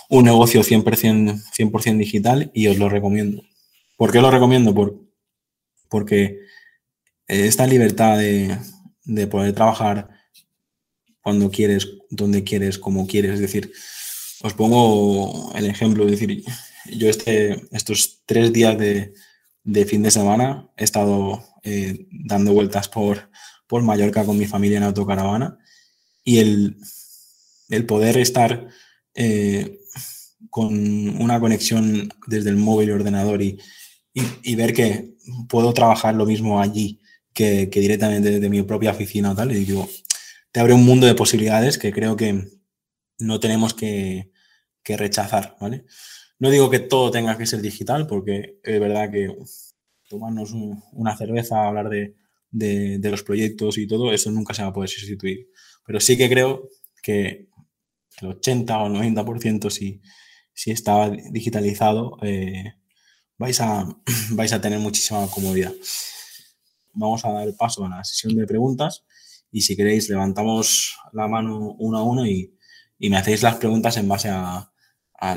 un 0.09 0.24
negocio 0.24 0.62
100%, 0.62 1.42
100 1.52 1.98
digital 1.98 2.50
y 2.54 2.68
os 2.68 2.78
lo 2.78 2.88
recomiendo. 2.88 3.42
¿Por 3.96 4.12
qué 4.12 4.20
lo 4.20 4.31
recomiendo? 4.31 4.74
Por, 4.74 5.00
porque 5.88 6.38
esta 7.26 7.66
libertad 7.66 8.18
de, 8.18 9.26
poder 9.26 9.52
trabajar 9.54 10.09
cuando 11.20 11.50
quieres, 11.50 11.88
donde 12.09 12.44
quieres, 12.44 12.78
como 12.78 13.07
quieres. 13.07 13.33
Es 13.33 13.40
decir, 13.40 13.72
os 14.42 14.54
pongo 14.54 15.52
el 15.54 15.66
ejemplo, 15.66 16.04
es 16.04 16.12
decir, 16.12 16.44
yo 16.92 17.09
este, 17.09 17.66
estos 17.72 18.22
tres 18.27 18.53
días 18.53 18.79
de, 18.79 19.12
fin 19.87 20.03
de 20.03 20.11
semana 20.11 20.68
he 20.77 20.85
estado 20.85 21.44
eh, 21.62 22.07
dando 22.11 22.53
vueltas 22.53 22.88
por, 22.88 23.31
por 23.66 23.83
Mallorca 23.83 24.24
con 24.24 24.38
mi 24.38 24.46
familia 24.46 24.79
en 24.79 24.85
autocaravana 24.85 25.59
y 26.24 26.38
el, 26.38 26.77
el 27.68 27.87
poder 27.87 28.16
estar 28.18 28.68
eh, 29.14 29.81
con 30.51 31.20
una 31.20 31.40
conexión 31.40 32.12
desde 32.27 32.51
el 32.51 32.57
móvil 32.57 32.88
y 32.88 32.92
ordenador 32.92 33.42
y, 33.42 33.59
y, 34.14 34.55
ver 34.55 34.72
que 34.72 35.16
puedo 35.48 35.72
trabajar 35.74 36.14
lo 36.14 36.27
mismo 36.27 36.61
allí 36.61 37.01
que, 37.35 37.68
que, 37.70 37.81
directamente 37.81 38.31
desde 38.31 38.48
mi 38.48 38.62
propia 38.62 38.92
oficina 38.92 39.33
o 39.33 39.35
tal, 39.35 39.53
y 39.53 39.64
digo, 39.64 39.88
te 40.51 40.61
abre 40.61 40.72
un 40.72 40.85
mundo 40.85 41.07
de 41.07 41.14
posibilidades 41.14 41.79
que 41.79 41.92
creo 41.92 42.16
que 42.16 42.48
no 43.18 43.40
tenemos 43.40 43.74
que, 43.74 44.31
que 44.83 44.96
rechazar, 44.96 45.57
¿vale? 45.61 45.85
No 46.38 46.51
digo 46.51 46.70
que 46.70 46.79
todo 46.79 47.11
tenga 47.11 47.37
que 47.37 47.46
ser 47.46 47.61
digital, 47.61 48.07
porque 48.07 48.61
es 48.62 48.81
verdad 48.81 49.11
que 49.11 49.35
tomarnos 50.09 50.53
una 50.92 51.16
cerveza, 51.16 51.66
hablar 51.66 51.88
de, 51.88 53.01
los 53.11 53.22
proyectos 53.22 53.79
y 53.79 53.87
todo, 53.87 54.12
eso 54.12 54.31
nunca 54.31 54.55
se 54.55 54.62
va 54.62 54.68
a 54.68 54.72
poder 54.72 54.88
sustituir. 54.88 55.48
Pero 55.85 56.01
sí 56.01 56.16
que 56.16 56.29
creo 56.29 56.68
que 57.03 57.48
el 58.20 58.29
80 58.29 58.79
o 58.79 58.87
el 58.87 59.14
90% 59.14 59.70
si, 59.70 60.01
si 60.53 60.70
está 60.70 61.11
digitalizado, 61.11 62.18
eh, 62.22 62.74
vais, 63.37 63.61
a, 63.61 63.87
vais 64.31 64.53
a 64.53 64.61
tener 64.61 64.79
muchísima 64.79 65.27
comodidad. 65.29 65.72
Vamos 66.92 67.24
a 67.24 67.33
dar 67.33 67.55
paso 67.57 67.85
a 67.85 67.88
la 67.88 68.05
sesión 68.05 68.35
de 68.37 68.46
preguntas 68.46 69.05
y 69.51 69.62
si 69.62 69.77
queréis 69.77 70.09
levantamos 70.09 70.96
la 71.12 71.29
mano 71.29 71.74
uno 71.79 71.98
a 71.98 72.03
uno 72.03 72.27
y, 72.27 72.55
me 73.01 73.16
hacéis 73.16 73.44
las 73.44 73.57
preguntas 73.57 73.96
en 73.96 74.09
base 74.09 74.29
a, 74.29 74.72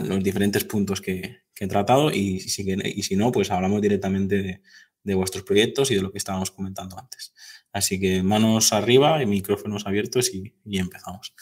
los 0.04 0.24
diferentes 0.24 0.63
puntos 0.63 1.02
que, 1.02 1.41
he 1.60 1.67
tratado 1.67 2.10
y 2.10 2.39
si, 2.39 2.65
y 2.84 3.04
si 3.04 3.15
no, 3.15 3.32
pues 3.32 3.52
hablamos 3.52 3.84
directamente 3.84 4.62
de, 5.04 5.13
vuestros 5.15 5.44
proyectos 5.44 5.91
y 5.91 5.96
de 5.96 6.02
lo 6.02 6.12
que 6.12 6.17
estábamos 6.17 6.50
comentando 6.50 6.98
antes. 6.98 7.36
Así 7.72 8.00
que 8.00 8.24
manos 8.24 8.74
arriba 8.74 9.22
y 9.22 9.28
micrófonos 9.28 9.86
abiertos 9.86 10.34
y, 10.34 10.56
y 10.65 10.80
empezamos. 10.80 11.36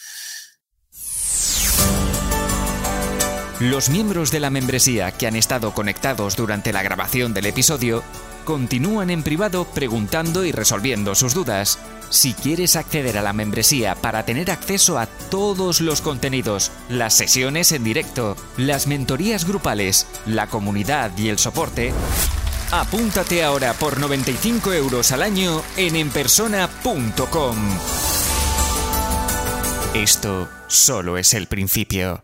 Los 3.59 3.89
miembros 3.89 4.31
de 4.31 4.39
la 4.39 4.49
membresía 4.49 5.11
que 5.11 5.27
han 5.27 5.35
estado 5.35 5.73
conectados 5.73 6.37
durante 6.37 6.71
la 6.71 6.81
grabación 6.81 7.33
del 7.33 7.45
episodio 7.45 8.03
continúan 8.45 9.09
en 9.09 9.21
privado 9.21 9.65
preguntando 9.65 10.45
y 10.45 10.53
resolviendo 10.53 11.13
sus 11.13 11.33
dudas. 11.33 11.77
Si 12.09 12.33
quieres 12.33 12.77
acceder 12.77 13.17
a 13.17 13.21
la 13.21 13.33
membresía 13.33 13.95
para 13.95 14.23
tener 14.23 14.49
acceso 14.49 14.97
a 14.97 15.07
todos 15.29 15.81
los 15.81 15.99
contenidos, 15.99 16.71
las 16.87 17.15
sesiones 17.15 17.73
en 17.73 17.83
directo, 17.83 18.37
las 18.55 18.87
mentorías 18.87 19.45
grupales, 19.45 20.07
la 20.25 20.47
comunidad 20.47 21.11
y 21.17 21.27
el 21.27 21.37
soporte, 21.37 21.91
apúntate 22.71 23.43
ahora 23.43 23.73
por 23.73 23.99
95 23.99 24.71
euros 24.71 25.11
al 25.11 25.21
año 25.21 25.61
en 25.75 25.97
enpersona.com. 25.97 27.57
Esto 29.93 30.47
solo 30.67 31.17
es 31.17 31.33
el 31.33 31.47
principio. 31.47 32.23